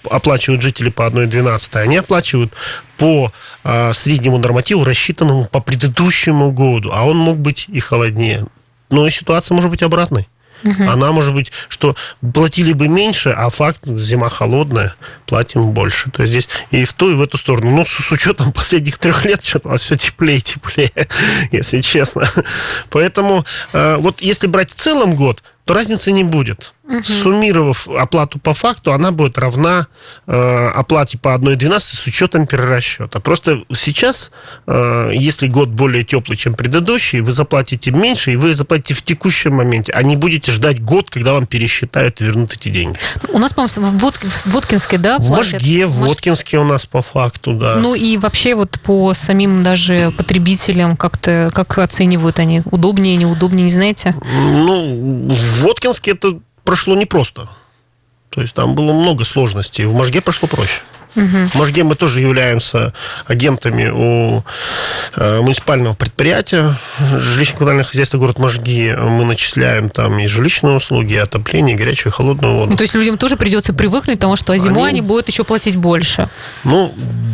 оплачивают 0.09 0.61
жители 0.61 0.89
по 0.89 1.03
1,12, 1.03 1.75
они 1.75 1.97
оплачивают 1.97 2.53
по 2.97 3.31
а, 3.63 3.93
среднему 3.93 4.37
нормативу, 4.37 4.83
рассчитанному 4.83 5.45
по 5.45 5.59
предыдущему 5.59 6.51
году, 6.51 6.91
а 6.93 7.05
он 7.05 7.17
мог 7.17 7.37
быть 7.37 7.65
и 7.67 7.79
холоднее. 7.79 8.45
Но 8.91 9.09
ситуация 9.09 9.55
может 9.55 9.71
быть 9.71 9.81
обратной. 9.81 10.27
Угу. 10.63 10.83
Она 10.83 11.11
может 11.11 11.33
быть, 11.33 11.51
что 11.69 11.95
платили 12.33 12.73
бы 12.73 12.87
меньше, 12.87 13.29
а 13.29 13.49
факт, 13.49 13.85
зима 13.85 14.29
холодная, 14.29 14.95
платим 15.25 15.71
больше. 15.71 16.11
То 16.11 16.23
есть 16.23 16.31
здесь 16.31 16.49
и 16.71 16.85
в 16.85 16.93
ту, 16.93 17.11
и 17.11 17.15
в 17.15 17.21
эту 17.21 17.37
сторону. 17.37 17.71
Ну, 17.71 17.85
с, 17.85 17.89
с 17.89 18.11
учетом 18.11 18.51
последних 18.53 18.97
трех 18.97 19.25
лет, 19.25 19.43
что-то 19.43 19.69
у 19.69 19.71
нас 19.71 19.81
все 19.81 19.97
теплее 19.97 20.37
и 20.37 20.41
теплее, 20.41 20.91
если 21.51 21.81
честно. 21.81 22.29
Поэтому 22.89 23.45
э, 23.73 23.97
вот 23.97 24.21
если 24.21 24.47
брать 24.47 24.71
в 24.71 24.75
целом 24.75 25.15
год, 25.15 25.43
то 25.65 25.73
разницы 25.73 26.11
не 26.11 26.23
будет. 26.23 26.73
Угу. 26.91 27.03
Суммировав 27.03 27.87
оплату 27.87 28.37
по 28.37 28.53
факту, 28.53 28.91
она 28.91 29.11
будет 29.11 29.37
равна 29.37 29.87
э, 30.27 30.67
оплате 30.75 31.17
по 31.17 31.29
1,12 31.29 31.79
с 31.79 32.05
учетом 32.05 32.45
перерасчета. 32.45 33.21
Просто 33.21 33.63
сейчас, 33.73 34.31
э, 34.67 35.11
если 35.13 35.47
год 35.47 35.69
более 35.69 36.03
теплый, 36.03 36.35
чем 36.35 36.53
предыдущий, 36.53 37.21
вы 37.21 37.31
заплатите 37.31 37.91
меньше, 37.91 38.33
и 38.33 38.35
вы 38.35 38.53
заплатите 38.53 38.93
в 38.93 39.03
текущем 39.03 39.55
моменте, 39.55 39.93
а 39.93 40.03
не 40.03 40.17
будете 40.17 40.51
ждать 40.51 40.83
год, 40.83 41.09
когда 41.09 41.33
вам 41.33 41.47
пересчитают 41.47 42.19
и 42.19 42.25
вернут 42.25 42.53
эти 42.53 42.67
деньги. 42.67 42.99
У 43.29 43.39
нас, 43.39 43.53
по-моему, 43.53 43.97
в, 43.97 44.45
Воткинске, 44.45 44.97
да? 44.97 45.17
В 45.19 45.29
Можге, 45.29 45.87
в 45.87 45.93
Воткинске 45.93 46.57
у 46.57 46.65
нас 46.65 46.85
по 46.85 47.01
факту, 47.01 47.53
да. 47.53 47.77
Ну 47.79 47.95
и 47.95 48.17
вообще 48.17 48.53
вот 48.55 48.79
по 48.81 49.13
самим 49.13 49.63
даже 49.63 50.11
потребителям 50.17 50.97
как-то, 50.97 51.51
как 51.53 51.77
оценивают 51.77 52.39
они? 52.39 52.63
Удобнее, 52.65 53.15
неудобнее, 53.15 53.63
не 53.63 53.69
знаете? 53.69 54.13
Ну, 54.21 55.29
в 55.29 55.61
Воткинске 55.61 56.11
это 56.11 56.39
прошло 56.71 56.95
непросто. 56.95 57.49
То 58.29 58.39
есть 58.39 58.53
там 58.53 58.75
было 58.75 58.93
много 58.93 59.25
сложностей. 59.25 59.83
В 59.83 59.93
Можге 59.93 60.21
прошло 60.21 60.47
проще. 60.47 60.83
Угу. 61.15 61.49
В 61.51 61.55
Можге 61.55 61.83
мы 61.83 61.95
тоже 61.95 62.21
являемся 62.21 62.93
агентами 63.27 63.89
у 63.89 64.43
э, 65.15 65.41
муниципального 65.41 65.93
предприятия 65.93 66.75
жилищно-коммунальное 66.99 67.83
хозяйство 67.83 68.17
город 68.17 68.39
Можги. 68.39 68.95
Мы 68.97 69.25
начисляем 69.25 69.89
там 69.89 70.19
и 70.19 70.27
жилищные 70.27 70.75
услуги, 70.75 71.13
и 71.13 71.17
отопление, 71.17 71.75
и 71.75 71.77
горячую, 71.77 72.11
и 72.11 72.15
холодную 72.15 72.55
воду. 72.55 72.71
Ну, 72.71 72.77
то 72.77 72.83
есть 72.83 72.95
людям 72.95 73.17
тоже 73.17 73.37
придется 73.37 73.73
привыкнуть 73.73 74.17
к 74.17 74.21
тому, 74.21 74.35
что 74.35 74.55
зимой 74.57 74.89
они... 74.89 74.99
они 74.99 75.01
будут 75.01 75.27
еще 75.27 75.43
платить 75.43 75.75
больше. 75.75 76.29
Ну, 76.63 76.93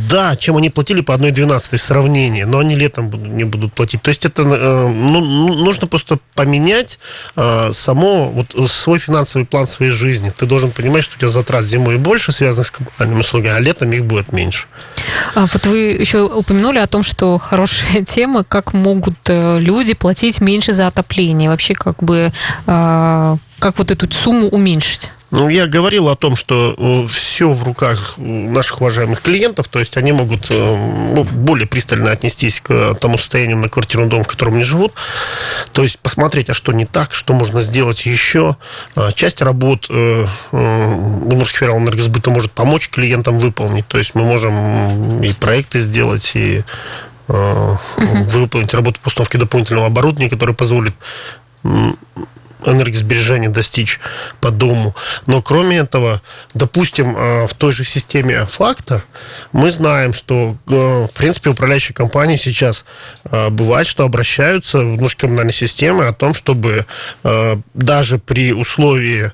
да, 0.09 0.35
чем 0.35 0.57
они 0.57 0.69
платили 0.69 1.01
по 1.01 1.11
1,12 1.11 1.77
сравнение, 1.77 2.45
но 2.45 2.59
они 2.59 2.75
летом 2.75 3.11
не 3.35 3.43
будут 3.43 3.73
платить. 3.73 4.01
То 4.01 4.09
есть 4.09 4.25
это 4.25 4.43
э, 4.43 4.87
ну, 4.87 5.19
нужно 5.55 5.87
просто 5.87 6.19
поменять 6.33 6.99
э, 7.35 7.71
само, 7.73 8.29
вот 8.29 8.71
свой 8.71 8.99
финансовый 8.99 9.45
план 9.45 9.67
своей 9.67 9.91
жизни. 9.91 10.33
Ты 10.35 10.45
должен 10.45 10.71
понимать, 10.71 11.03
что 11.03 11.15
у 11.15 11.19
тебя 11.19 11.29
затрат 11.29 11.65
зимой 11.65 11.97
больше, 11.97 12.31
связанных 12.31 12.67
с 12.67 12.71
коммунальными 12.71 13.21
услугами, 13.21 13.55
а 13.55 13.59
летом 13.67 13.91
их 13.91 14.05
будет 14.05 14.31
меньше. 14.31 14.67
А 15.35 15.45
вот 15.51 15.65
вы 15.65 15.77
еще 15.99 16.23
упомянули 16.23 16.79
о 16.79 16.87
том, 16.87 17.03
что 17.03 17.37
хорошая 17.37 18.03
тема, 18.05 18.43
как 18.43 18.73
могут 18.73 19.17
э, 19.27 19.59
люди 19.59 19.93
платить 19.93 20.41
меньше 20.41 20.73
за 20.73 20.87
отопление. 20.87 21.49
Вообще, 21.49 21.73
как 21.73 22.01
бы, 22.01 22.31
а, 22.65 23.37
как 23.59 23.77
вот 23.77 23.91
эту 23.91 24.11
сумму 24.11 24.47
уменьшить? 24.47 25.11
Ну, 25.29 25.49
я 25.49 25.67
говорил 25.67 26.07
о 26.07 26.15
том, 26.15 26.37
что 26.37 26.73
э, 26.77 27.05
все 27.07 27.51
в 27.51 27.63
руках 27.63 28.13
наших 28.17 28.79
уважаемых 28.79 29.21
клиентов, 29.21 29.67
то 29.67 29.79
есть 29.79 29.97
они 29.97 30.13
могут 30.13 30.47
э, 30.49 30.53
ну, 30.53 31.23
более 31.25 31.67
пристально 31.67 32.11
отнестись 32.11 32.61
к 32.61 32.95
тому 32.95 33.17
состоянию 33.17 33.57
на 33.57 33.67
квартирном 33.67 34.07
доме, 34.07 34.23
в 34.23 34.27
котором 34.27 34.53
они 34.53 34.63
живут, 34.63 34.93
то 35.73 35.83
есть 35.83 35.99
посмотреть, 35.99 36.49
а 36.49 36.53
что 36.53 36.71
не 36.71 36.85
так, 36.85 37.13
что 37.13 37.33
можно 37.33 37.59
сделать 37.59 38.05
еще. 38.05 38.55
А, 38.95 39.11
часть 39.11 39.41
работ 39.41 39.89
Удмуртский 39.89 41.59
федерал 41.59 41.79
энергосбыта 41.79 42.29
может 42.29 42.51
помочь 42.53 42.89
клиентам 42.89 43.37
выполнить, 43.37 43.87
то 43.87 43.97
есть 43.97 44.15
мы 44.15 44.23
можем 44.23 45.21
и 45.21 45.33
проекты 45.33 45.79
сделать, 45.79 46.31
и 46.35 46.63
э, 47.27 47.75
выполнить 47.97 48.73
работу 48.73 49.01
по 49.01 49.07
установке 49.09 49.37
дополнительного 49.37 49.87
оборудования, 49.87 50.29
которое 50.29 50.53
позволит 50.53 50.93
энергосбережения 52.65 53.49
достичь 53.49 53.99
по 54.41 54.51
дому. 54.51 54.95
Но 55.25 55.41
кроме 55.41 55.77
этого, 55.77 56.21
допустим, 56.53 57.15
а, 57.17 57.47
в 57.47 57.53
той 57.53 57.71
же 57.71 57.83
системе 57.83 58.45
факта 58.45 59.03
мы 59.51 59.69
знаем, 59.71 60.13
что, 60.13 60.55
э, 60.67 61.07
в 61.09 61.11
принципе, 61.13 61.51
управляющие 61.51 61.93
компании 61.93 62.35
сейчас 62.35 62.85
а, 63.25 63.49
бывает, 63.49 63.87
что 63.87 64.03
обращаются 64.03 64.79
в 64.79 65.15
коммунальной 65.15 65.53
системы 65.53 66.05
о 66.05 66.13
том, 66.13 66.33
чтобы 66.33 66.85
а, 67.23 67.59
даже 67.73 68.17
при 68.17 68.53
условии 68.53 69.31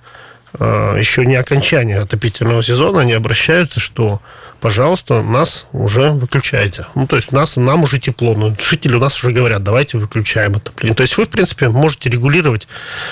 еще 0.55 1.25
не 1.25 1.35
окончания 1.35 1.97
отопительного 1.97 2.61
сезона 2.61 3.01
они 3.01 3.13
обращаются, 3.13 3.79
что 3.79 4.21
пожалуйста, 4.63 5.23
нас 5.23 5.67
уже 5.73 6.11
выключайте. 6.11 6.85
Ну, 6.95 7.05
то 7.05 7.17
есть 7.17 7.33
нас, 7.33 7.57
нам 7.57 7.83
уже 7.83 7.99
тепло. 7.99 8.33
Но 8.33 8.55
жители 8.57 8.95
у 8.95 8.99
нас 8.99 9.21
уже 9.21 9.33
говорят, 9.33 9.61
давайте 9.61 9.97
выключаем 9.97 10.55
отопление. 10.55 10.95
То 10.95 11.03
есть 11.03 11.17
вы, 11.17 11.25
в 11.25 11.29
принципе, 11.29 11.67
можете 11.67 12.09
регулировать 12.09 12.69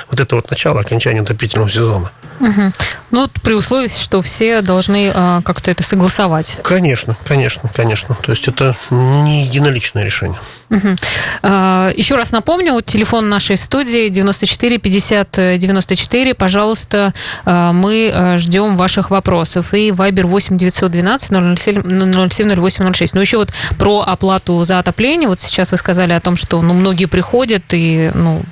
вот 0.09 0.21
это 0.21 0.37
вот 0.37 0.49
начало 0.49 0.79
окончания 0.79 1.19
отопительного 1.19 1.69
сезона. 1.69 2.09
Угу. 2.39 2.71
Ну, 3.11 3.27
при 3.43 3.53
условии, 3.53 3.89
что 3.89 4.21
все 4.21 4.61
должны 4.61 5.11
а, 5.13 5.41
как-то 5.41 5.69
это 5.69 5.83
согласовать. 5.83 6.57
Конечно, 6.63 7.17
конечно, 7.25 7.69
конечно. 7.73 8.15
То 8.15 8.31
есть 8.31 8.47
это 8.47 8.75
не 8.89 9.43
единоличное 9.43 10.03
решение. 10.03 10.39
Угу. 10.69 10.95
А, 11.43 11.91
еще 11.95 12.15
раз 12.15 12.31
напомню, 12.31 12.81
телефон 12.81 13.29
нашей 13.29 13.57
студии 13.57 14.07
94 14.07 14.77
50 14.77 15.31
94. 15.59 16.33
Пожалуйста, 16.33 17.13
а, 17.45 17.73
мы 17.73 18.09
а, 18.11 18.37
ждем 18.37 18.77
ваших 18.77 19.11
вопросов. 19.11 19.73
И 19.73 19.91
Вайбер 19.91 20.25
8 20.25 20.57
912 20.57 21.31
007 21.55 22.55
08 22.55 22.93
06. 22.93 23.13
Ну, 23.13 23.21
еще 23.21 23.37
вот 23.37 23.53
про 23.77 24.01
оплату 24.01 24.63
за 24.63 24.79
отопление. 24.79 25.27
Вот 25.27 25.41
сейчас 25.41 25.71
вы 25.71 25.77
сказали 25.77 26.13
о 26.13 26.19
том, 26.19 26.35
что 26.35 26.61
ну, 26.61 26.73
многие 26.73 27.05
приходят 27.05 27.63
и 27.73 28.11
ну, 28.13 28.43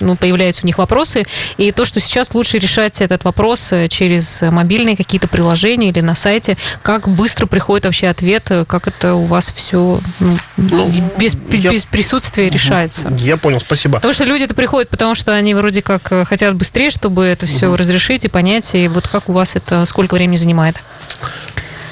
ну, 0.00 0.16
появляются 0.16 0.62
у 0.64 0.66
них 0.66 0.78
вопросы. 0.78 1.24
И 1.56 1.72
то, 1.72 1.84
что 1.84 2.00
сейчас 2.00 2.34
лучше 2.34 2.58
решать 2.58 3.00
этот 3.02 3.24
вопрос 3.24 3.72
э, 3.72 3.88
через 3.88 4.42
мобильные 4.42 4.96
какие-то 4.96 5.28
приложения 5.28 5.88
или 5.88 6.00
на 6.00 6.14
сайте, 6.14 6.56
как 6.82 7.08
быстро 7.08 7.46
приходит 7.46 7.86
вообще 7.86 8.08
ответ, 8.08 8.50
э, 8.50 8.64
как 8.64 8.88
это 8.88 9.14
у 9.14 9.26
вас 9.26 9.52
все 9.54 10.00
ну, 10.20 10.36
ну, 10.56 10.92
без, 11.18 11.36
я... 11.50 11.70
без 11.70 11.84
присутствия 11.84 12.48
решается. 12.48 13.12
Я 13.18 13.36
понял, 13.36 13.60
спасибо. 13.60 13.94
Потому 13.96 14.14
что 14.14 14.24
люди 14.24 14.44
это 14.44 14.54
приходят, 14.54 14.88
потому 14.88 15.14
что 15.14 15.32
они 15.32 15.54
вроде 15.54 15.82
как 15.82 16.12
э, 16.12 16.24
хотят 16.24 16.54
быстрее, 16.54 16.90
чтобы 16.90 17.24
это 17.24 17.46
все 17.46 17.68
угу. 17.68 17.76
разрешить 17.76 18.24
и 18.24 18.28
понять, 18.28 18.74
и 18.74 18.88
вот 18.88 19.08
как 19.08 19.28
у 19.28 19.32
вас 19.32 19.56
это, 19.56 19.86
сколько 19.86 20.14
времени 20.14 20.36
занимает? 20.36 20.76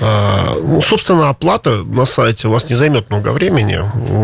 А, 0.05 0.57
ну, 0.61 0.83
собственно, 0.83 1.29
оплата 1.29 1.85
на 1.85 2.07
сайте 2.07 2.49
у 2.49 2.51
вас 2.51 2.69
не 2.69 2.75
займет 2.75 3.09
много 3.09 3.29
времени. 3.29 3.79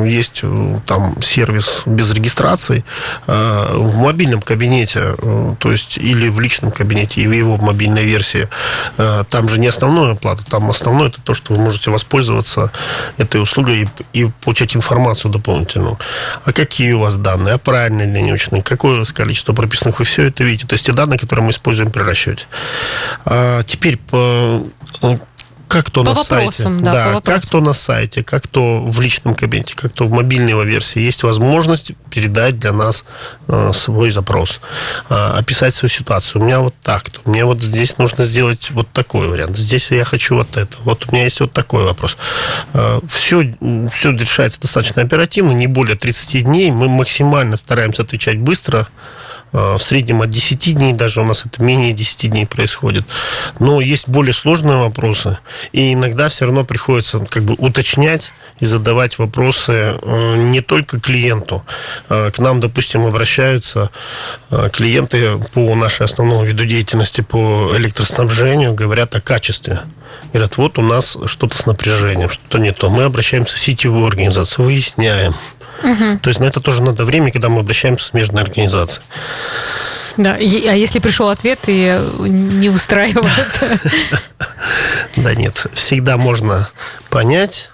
Есть 0.09 0.41
э, 0.43 0.77
там 0.87 1.15
сервис 1.23 1.83
без 1.87 2.13
регистрации. 2.13 2.85
А, 3.29 3.77
в 3.77 3.97
мобильном 3.97 4.43
кабинете, 4.43 5.15
э, 5.17 5.55
то 5.61 5.71
есть 5.71 5.97
или 5.97 6.29
в 6.29 6.41
личном 6.41 6.73
кабинете, 6.73 7.21
и 7.21 7.29
в 7.29 7.33
его 7.33 7.57
мобильной 7.59 8.05
версии, 8.05 8.49
э, 8.97 9.23
там 9.31 9.49
же 9.49 9.61
не 9.61 9.69
основная 9.69 10.15
оплата, 10.15 10.45
там 10.45 10.69
основное 10.69 11.11
это 11.11 11.21
то, 11.23 11.33
что 11.33 11.55
вы 11.55 11.63
можете 11.63 11.91
воспользоваться 11.91 12.73
этой 13.17 13.41
услугой 13.41 13.89
и, 14.13 14.29
получать 14.43 14.75
информацию 14.75 15.31
дополнительную. 15.31 15.97
А 16.45 16.53
какие 16.53 16.91
у 16.95 17.01
вас 17.01 17.17
данные, 17.19 17.55
а 17.55 17.59
правильные 17.59 18.09
ли 18.09 18.19
они 18.19 18.33
учтены, 18.33 18.63
какое 18.63 19.05
количество 19.05 19.53
прописанных, 19.53 20.01
вы 20.01 20.05
все 20.05 20.25
это 20.25 20.43
видите. 20.43 20.67
То 20.67 20.75
есть 20.75 20.87
те 20.87 20.93
данные, 20.93 21.21
которые 21.21 21.45
мы 21.45 21.53
используем 21.53 21.93
при 21.93 22.03
расчете. 22.03 22.47
А 23.25 23.63
теперь 23.63 23.97
как 25.69 25.91
то 25.91 26.03
по 26.03 26.11
на 26.11 26.15
вопросам, 26.15 26.79
сайте, 26.79 26.85
да, 26.85 27.13
да 27.13 27.21
как 27.21 27.47
то 27.47 27.61
на 27.61 27.73
сайте, 27.73 28.23
как 28.23 28.47
то 28.49 28.81
в 28.81 29.01
личном 29.01 29.35
кабинете, 29.35 29.75
как 29.77 29.93
то 29.93 30.07
в 30.07 30.11
мобильной 30.11 30.51
его 30.51 30.63
версии 30.63 31.01
есть 31.01 31.23
возможность 31.23 31.93
передать 32.11 32.59
для 32.59 32.73
нас 32.73 33.05
э, 33.47 33.73
свой 33.75 34.11
запрос, 34.11 34.61
э, 35.11 35.15
описать 35.15 35.75
свою 35.75 35.91
ситуацию. 35.91 36.43
У 36.43 36.45
меня 36.45 36.61
вот 36.61 36.75
так-то, 36.83 37.21
мне 37.27 37.45
вот 37.45 37.63
здесь 37.63 37.99
нужно 37.99 38.25
сделать 38.25 38.71
вот 38.71 38.89
такой 38.93 39.29
вариант, 39.29 39.57
здесь 39.57 39.91
я 39.91 40.05
хочу 40.05 40.37
вот 40.37 40.57
это, 40.57 40.77
вот 40.85 41.07
у 41.07 41.13
меня 41.13 41.25
есть 41.25 41.41
вот 41.41 41.53
такой 41.53 41.85
вопрос. 41.85 42.17
Э, 42.73 43.01
все, 43.07 43.55
все 43.93 44.11
решается 44.11 44.61
достаточно 44.61 45.03
оперативно, 45.03 45.53
не 45.53 45.67
более 45.67 45.97
30 45.97 46.45
дней, 46.45 46.71
мы 46.71 46.89
максимально 46.89 47.57
стараемся 47.57 48.03
отвечать 48.03 48.39
быстро, 48.39 48.89
в 49.53 49.79
среднем 49.79 50.23
от 50.23 50.31
10 50.31 50.75
дней, 50.75 50.93
даже 50.93 51.21
у 51.21 51.25
нас 51.25 51.45
это 51.47 51.63
менее 51.63 51.93
10 51.93 52.31
дней 52.31 52.47
происходит. 52.47 53.05
Но 53.59 53.81
есть 53.81 54.09
более 54.09 54.35
сложные 54.35 54.77
вопросы, 54.79 55.39
и 55.73 55.95
иногда 55.95 56.29
все 56.29 56.47
равно 56.47 56.65
приходится 56.65 57.21
как 57.21 57.45
бы 57.45 57.55
уточнять 57.55 58.33
и 58.61 58.67
задавать 58.67 59.19
вопросы 59.19 59.97
э, 60.01 60.37
не 60.37 60.61
только 60.61 61.01
клиенту. 61.01 61.65
Э, 62.09 62.31
к 62.31 62.39
нам, 62.39 62.61
допустим, 62.61 63.07
обращаются 63.07 63.91
клиенты 64.73 65.39
по 65.53 65.75
нашей 65.75 66.07
основному 66.07 66.45
виду 66.45 66.65
деятельности 66.65 67.21
по 67.21 67.73
электроснабжению, 67.77 68.75
говорят 68.75 69.15
о 69.15 69.21
качестве. 69.21 69.81
Говорят, 70.33 70.57
вот 70.57 70.79
у 70.79 70.83
нас 70.83 71.17
что-то 71.27 71.57
с 71.57 71.67
напряжением, 71.67 72.31
что-то 72.31 72.59
не 72.59 72.73
то. 72.73 72.91
Мы 72.91 73.05
обращаемся 73.05 73.57
в 73.57 73.61
сетевую 73.61 74.07
организацию, 74.07 74.65
выясняем. 74.65 75.35
Угу. 75.83 76.19
То 76.23 76.29
есть 76.31 76.41
на 76.41 76.45
это 76.45 76.61
тоже 76.61 76.83
надо 76.83 77.05
время, 77.05 77.31
когда 77.31 77.49
мы 77.49 77.61
обращаемся 77.61 78.05
в 78.05 78.09
смежные 78.09 78.43
организации. 78.43 79.03
Да, 80.17 80.35
а 80.35 80.41
если 80.41 80.99
пришел 80.99 81.29
ответ 81.29 81.61
и 81.69 82.01
не 82.19 82.71
устраивает? 82.71 83.61
Да 85.17 85.35
нет, 85.35 85.67
всегда 85.73 86.17
можно 86.17 86.69
понять 87.11 87.71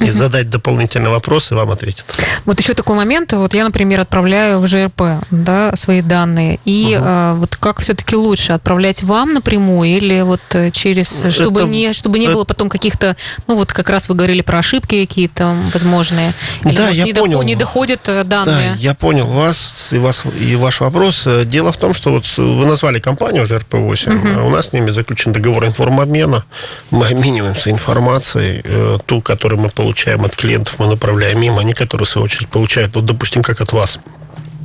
и 0.00 0.04
угу. 0.04 0.12
задать 0.12 0.48
дополнительный 0.48 1.10
вопрос, 1.10 1.52
и 1.52 1.54
вам 1.54 1.70
ответят. 1.70 2.06
Вот 2.46 2.58
еще 2.58 2.74
такой 2.74 2.96
момент. 2.96 3.32
Вот 3.34 3.54
я, 3.54 3.64
например, 3.64 4.00
отправляю 4.00 4.58
в 4.58 4.66
ЖРП 4.66 5.02
да, 5.30 5.76
свои 5.76 6.00
данные. 6.00 6.58
И 6.64 6.96
угу. 6.96 7.04
а, 7.06 7.34
вот 7.34 7.56
как 7.56 7.80
все-таки 7.80 8.16
лучше 8.16 8.52
отправлять 8.52 9.02
вам 9.02 9.34
напрямую 9.34 9.90
или 9.90 10.22
вот 10.22 10.40
э, 10.50 10.70
через, 10.70 11.26
чтобы, 11.30 11.60
это, 11.60 11.68
не, 11.68 11.92
чтобы 11.92 12.18
не 12.18 12.26
это... 12.26 12.34
было 12.34 12.44
потом 12.44 12.70
каких-то, 12.70 13.16
ну 13.46 13.56
вот 13.56 13.72
как 13.72 13.90
раз 13.90 14.08
вы 14.08 14.14
говорили 14.14 14.40
про 14.40 14.58
ошибки 14.58 15.04
какие-то 15.04 15.54
возможные. 15.72 16.32
Или, 16.64 16.76
да, 16.76 16.86
может, 16.86 16.96
я 16.96 17.04
не 17.04 17.12
понял. 17.12 17.32
Доход, 17.32 17.46
не 17.46 17.56
доходят 17.56 18.08
э, 18.08 18.24
данные. 18.24 18.70
Да, 18.72 18.76
я 18.78 18.94
понял 18.94 19.26
вас 19.26 19.92
и, 19.92 19.98
вас 19.98 20.24
и 20.24 20.56
ваш 20.56 20.80
вопрос. 20.80 21.28
Дело 21.44 21.72
в 21.72 21.76
том, 21.76 21.92
что 21.92 22.12
вот 22.12 22.26
вы 22.38 22.66
назвали 22.66 23.00
компанию 23.00 23.44
ЖРП-8. 23.44 24.16
Угу. 24.16 24.46
У 24.46 24.50
нас 24.50 24.68
с 24.68 24.72
ними 24.72 24.90
заключен 24.90 25.32
договор 25.32 25.66
информобмена. 25.66 26.44
Мы 26.90 27.06
обмениваемся 27.06 27.70
информацией, 27.70 28.62
э, 28.64 28.98
ту, 29.04 29.20
которую 29.20 29.60
мы 29.60 29.68
получаем 29.68 29.89
получаем 29.90 30.24
от 30.24 30.36
клиентов, 30.36 30.78
мы 30.78 30.86
направляем 30.86 31.42
им, 31.42 31.58
они, 31.58 31.74
которые, 31.74 32.06
в 32.06 32.08
свою 32.08 32.26
очередь, 32.26 32.48
получают, 32.48 32.94
вот, 32.94 33.06
допустим, 33.06 33.42
как 33.42 33.60
от 33.60 33.72
вас, 33.72 33.98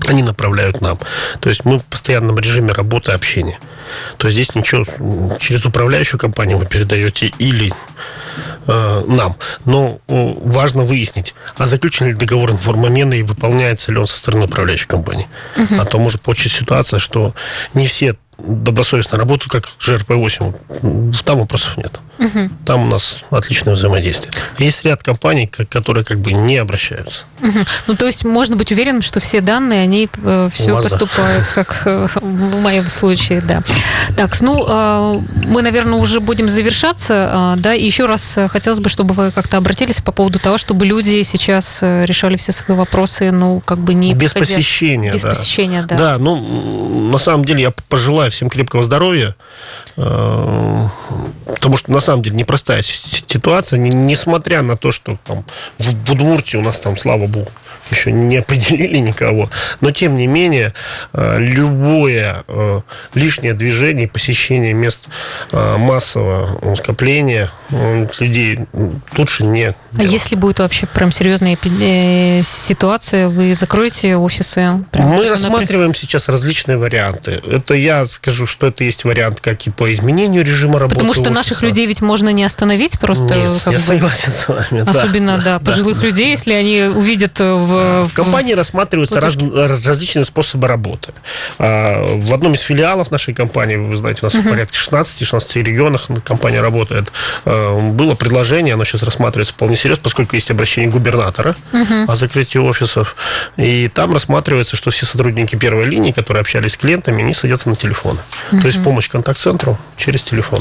они 0.07 0.21
направляют 0.21 0.81
нам. 0.81 0.99
То 1.39 1.49
есть 1.49 1.65
мы 1.65 1.79
в 1.79 1.83
постоянном 1.83 2.37
режиме 2.37 2.73
работы 2.73 3.11
общения. 3.11 3.57
То 4.17 4.27
есть 4.27 4.35
здесь 4.35 4.55
ничего 4.55 4.85
через 5.39 5.65
управляющую 5.65 6.19
компанию 6.19 6.59
вы 6.59 6.67
передаете 6.67 7.31
или 7.39 7.73
э, 8.67 9.03
нам. 9.07 9.35
Но 9.65 9.97
э, 10.07 10.33
важно 10.43 10.83
выяснить, 10.83 11.33
а 11.57 11.65
заключен 11.65 12.05
ли 12.05 12.13
договор 12.13 12.51
информомена 12.51 13.15
и 13.15 13.23
выполняется 13.23 13.91
ли 13.91 13.97
он 13.97 14.05
со 14.05 14.17
стороны 14.17 14.45
управляющей 14.45 14.87
компании. 14.87 15.27
Угу. 15.57 15.75
А 15.79 15.85
то 15.85 15.97
может 15.97 16.21
получиться 16.21 16.59
ситуация, 16.59 16.99
что 16.99 17.33
не 17.73 17.87
все 17.87 18.15
добросовестно 18.37 19.17
работают, 19.17 19.51
как 19.51 19.65
ЖРП-8. 19.79 21.15
Там 21.23 21.39
вопросов 21.39 21.77
нет. 21.77 21.99
Угу. 22.17 22.49
Там 22.65 22.83
у 22.83 22.85
нас 22.85 23.23
отличное 23.29 23.73
взаимодействие. 23.73 24.33
Есть 24.57 24.85
ряд 24.85 25.03
компаний, 25.03 25.47
которые 25.47 26.05
как 26.05 26.19
бы 26.19 26.31
не 26.31 26.57
обращаются. 26.57 27.25
Угу. 27.41 27.59
Ну, 27.87 27.95
то 27.95 28.05
есть 28.05 28.23
можно 28.23 28.55
быть 28.55 28.71
уверенным, 28.71 29.01
что 29.01 29.19
все 29.19 29.41
данные, 29.41 29.81
они 29.81 30.09
э, 30.23 30.49
все 30.53 30.73
вас, 30.73 30.83
поступают, 30.83 31.43
да. 31.55 31.63
как 31.63 31.81
э, 31.85 32.07
в 32.15 32.61
моем 32.61 32.87
случае, 32.89 33.41
да. 33.41 33.61
Так, 34.15 34.39
ну, 34.41 34.65
э, 34.65 35.21
мы, 35.45 35.61
наверное, 35.61 35.99
уже 35.99 36.19
будем 36.19 36.47
завершаться, 36.47 37.55
э, 37.57 37.59
да, 37.59 37.73
и 37.73 37.85
еще 37.85 38.05
раз 38.05 38.37
хотелось 38.49 38.79
бы, 38.79 38.89
чтобы 38.89 39.13
вы 39.13 39.31
как-то 39.31 39.57
обратились 39.57 40.01
по 40.01 40.11
поводу 40.11 40.39
того, 40.39 40.57
чтобы 40.57 40.85
люди 40.85 41.21
сейчас 41.23 41.79
э, 41.81 42.05
решали 42.05 42.37
все 42.37 42.53
свои 42.53 42.77
вопросы, 42.77 43.31
ну, 43.31 43.61
как 43.65 43.79
бы 43.79 43.93
не... 43.93 44.13
Без 44.13 44.33
приходя... 44.33 44.55
посещения, 44.55 45.11
Без 45.11 45.23
да. 45.23 45.29
посещения, 45.29 45.83
да. 45.83 45.97
Да, 45.97 46.17
ну, 46.17 47.09
на 47.11 47.17
самом 47.17 47.43
деле 47.43 47.63
я 47.63 47.73
пожелаю 47.89 48.24
всем 48.33 48.49
крепкого 48.49 48.83
здоровья, 48.83 49.35
потому 49.95 51.77
что 51.77 51.91
на 51.91 52.01
самом 52.01 52.21
деле 52.21 52.35
непростая 52.35 52.81
ситуация, 52.81 53.79
несмотря 53.79 54.61
на 54.61 54.75
то, 54.75 54.91
что 54.91 55.17
там 55.25 55.45
в 55.77 56.11
Удмуртии 56.11 56.57
у 56.57 56.61
нас 56.61 56.79
там, 56.79 56.97
слава 56.97 57.27
богу, 57.27 57.49
еще 57.91 58.11
не 58.11 58.37
определили 58.37 58.97
никого. 58.97 59.49
Но, 59.81 59.91
тем 59.91 60.15
не 60.15 60.27
менее, 60.27 60.73
э, 61.13 61.37
любое 61.39 62.43
э, 62.47 62.81
лишнее 63.13 63.53
движение, 63.53 64.07
посещение 64.07 64.73
мест 64.73 65.07
э, 65.51 65.77
массового 65.77 66.75
скопления 66.75 67.49
людей 68.19 68.59
лучше 69.17 69.43
не 69.43 69.61
делать. 69.61 69.75
А 69.97 70.03
если 70.03 70.35
будет 70.35 70.59
вообще 70.59 70.85
прям 70.85 71.11
серьезная 71.11 71.57
ситуация, 72.43 73.27
вы 73.27 73.53
закроете 73.53 74.15
офисы? 74.15 74.85
Мы 74.93 75.29
рассматриваем 75.29 75.95
сейчас 75.95 76.29
различные 76.29 76.77
варианты. 76.77 77.41
Это 77.47 77.73
я 77.73 78.05
скажу, 78.05 78.45
что 78.45 78.67
это 78.67 78.83
есть 78.83 79.03
вариант 79.03 79.41
как 79.41 79.65
и 79.65 79.69
по 79.69 79.84
изменению 79.93 80.43
режима 80.43 80.79
работы 80.79 80.95
Потому 80.95 81.13
что 81.13 81.21
офиса. 81.23 81.35
наших 81.35 81.61
людей 81.61 81.87
ведь 81.87 82.01
можно 82.01 82.29
не 82.29 82.43
остановить 82.43 82.99
просто. 82.99 83.35
Нет, 83.35 83.61
я 83.65 83.71
бы, 83.71 83.79
согласен 83.79 84.31
с 84.31 84.47
вами. 84.47 84.89
Особенно, 84.89 85.37
да, 85.37 85.43
да 85.43 85.59
пожилых 85.59 85.99
да. 85.99 86.07
людей, 86.07 86.29
если 86.31 86.53
они 86.53 86.83
увидят 86.83 87.39
в 87.39 87.75
в, 88.03 88.13
компании 88.13 88.53
рассматриваются 88.53 89.19
раз, 89.19 89.37
различные 89.37 90.25
способы 90.25 90.67
работы. 90.67 91.13
А, 91.59 92.05
в 92.17 92.33
одном 92.33 92.53
из 92.53 92.61
филиалов 92.61 93.11
нашей 93.11 93.33
компании, 93.33 93.75
вы 93.75 93.95
знаете, 93.97 94.21
у 94.23 94.25
нас 94.25 94.35
uh-huh. 94.35 94.49
порядка 94.49 94.75
16-16 94.75 95.63
регионах 95.63 96.07
компания 96.23 96.61
работает, 96.61 97.11
а, 97.45 97.79
было 97.91 98.15
предложение, 98.15 98.73
оно 98.73 98.83
сейчас 98.83 99.03
рассматривается 99.03 99.53
вполне 99.53 99.75
серьезно, 99.75 100.03
поскольку 100.03 100.35
есть 100.35 100.51
обращение 100.51 100.89
губернатора 100.89 101.55
uh-huh. 101.71 102.05
о 102.07 102.15
закрытии 102.15 102.57
офисов, 102.57 103.15
и 103.57 103.89
там 103.93 104.13
рассматривается, 104.13 104.75
что 104.75 104.91
все 104.91 105.05
сотрудники 105.05 105.55
первой 105.55 105.85
линии, 105.85 106.11
которые 106.11 106.41
общались 106.41 106.73
с 106.73 106.77
клиентами, 106.77 107.23
они 107.23 107.33
садятся 107.33 107.69
на 107.69 107.75
телефон. 107.75 108.19
Uh-huh. 108.51 108.61
То 108.61 108.67
есть 108.67 108.83
помощь 108.83 109.09
контакт-центру 109.09 109.74
через 109.97 110.23
телефон. 110.23 110.59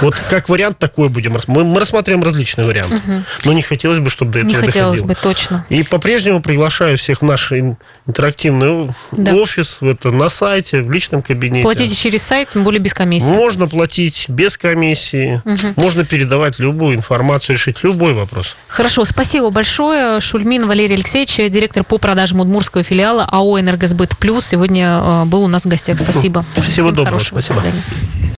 Вот 0.00 0.14
как 0.30 0.48
вариант 0.48 0.78
такой 0.78 1.08
будем. 1.08 1.36
Мы, 1.46 1.64
мы 1.64 1.78
рассматриваем 1.78 2.24
различные 2.24 2.66
варианты. 2.66 2.96
Uh-huh. 2.96 3.22
Но 3.44 3.52
не 3.52 3.62
хотелось 3.62 3.98
бы, 3.98 4.10
чтобы 4.10 4.32
до 4.32 4.38
этого 4.40 4.50
не 4.50 4.54
доходило. 4.54 4.84
Не 4.84 4.90
хотелось 4.90 5.02
бы, 5.02 5.14
точно. 5.14 5.66
И 5.68 5.82
по-прежнему 5.82 6.40
приглашаю 6.40 6.96
всех 6.96 7.20
в 7.20 7.24
наш 7.24 7.52
интерактивный 8.06 8.90
да. 9.12 9.34
офис, 9.34 9.78
это, 9.80 10.10
на 10.10 10.28
сайте, 10.28 10.82
в 10.82 10.90
личном 10.90 11.22
кабинете. 11.22 11.62
Платите 11.62 11.94
через 11.94 12.22
сайт, 12.22 12.48
тем 12.50 12.64
более 12.64 12.80
без 12.80 12.94
комиссии. 12.94 13.30
Можно 13.30 13.68
платить 13.68 14.26
без 14.28 14.56
комиссии, 14.56 15.42
угу. 15.44 15.74
можно 15.76 16.04
передавать 16.04 16.58
любую 16.58 16.96
информацию, 16.96 17.56
решить 17.56 17.82
любой 17.82 18.14
вопрос. 18.14 18.56
Хорошо, 18.68 19.04
спасибо 19.04 19.50
большое. 19.50 20.20
Шульмин 20.20 20.66
Валерий 20.66 20.96
Алексеевич, 20.96 21.36
директор 21.50 21.84
по 21.84 21.98
продажам 21.98 22.40
удмурского 22.40 22.82
филиала 22.82 23.28
АО 23.30 23.60
«Энергосбыт 23.60 24.16
Плюс». 24.18 24.46
Сегодня 24.46 25.00
э, 25.02 25.24
был 25.26 25.42
у 25.42 25.48
нас 25.48 25.64
в 25.64 25.68
гостях. 25.68 25.98
Спасибо. 25.98 26.44
Всего 26.54 26.88
Всем 26.90 26.94
доброго. 26.94 27.20
Спасибо. 27.20 27.62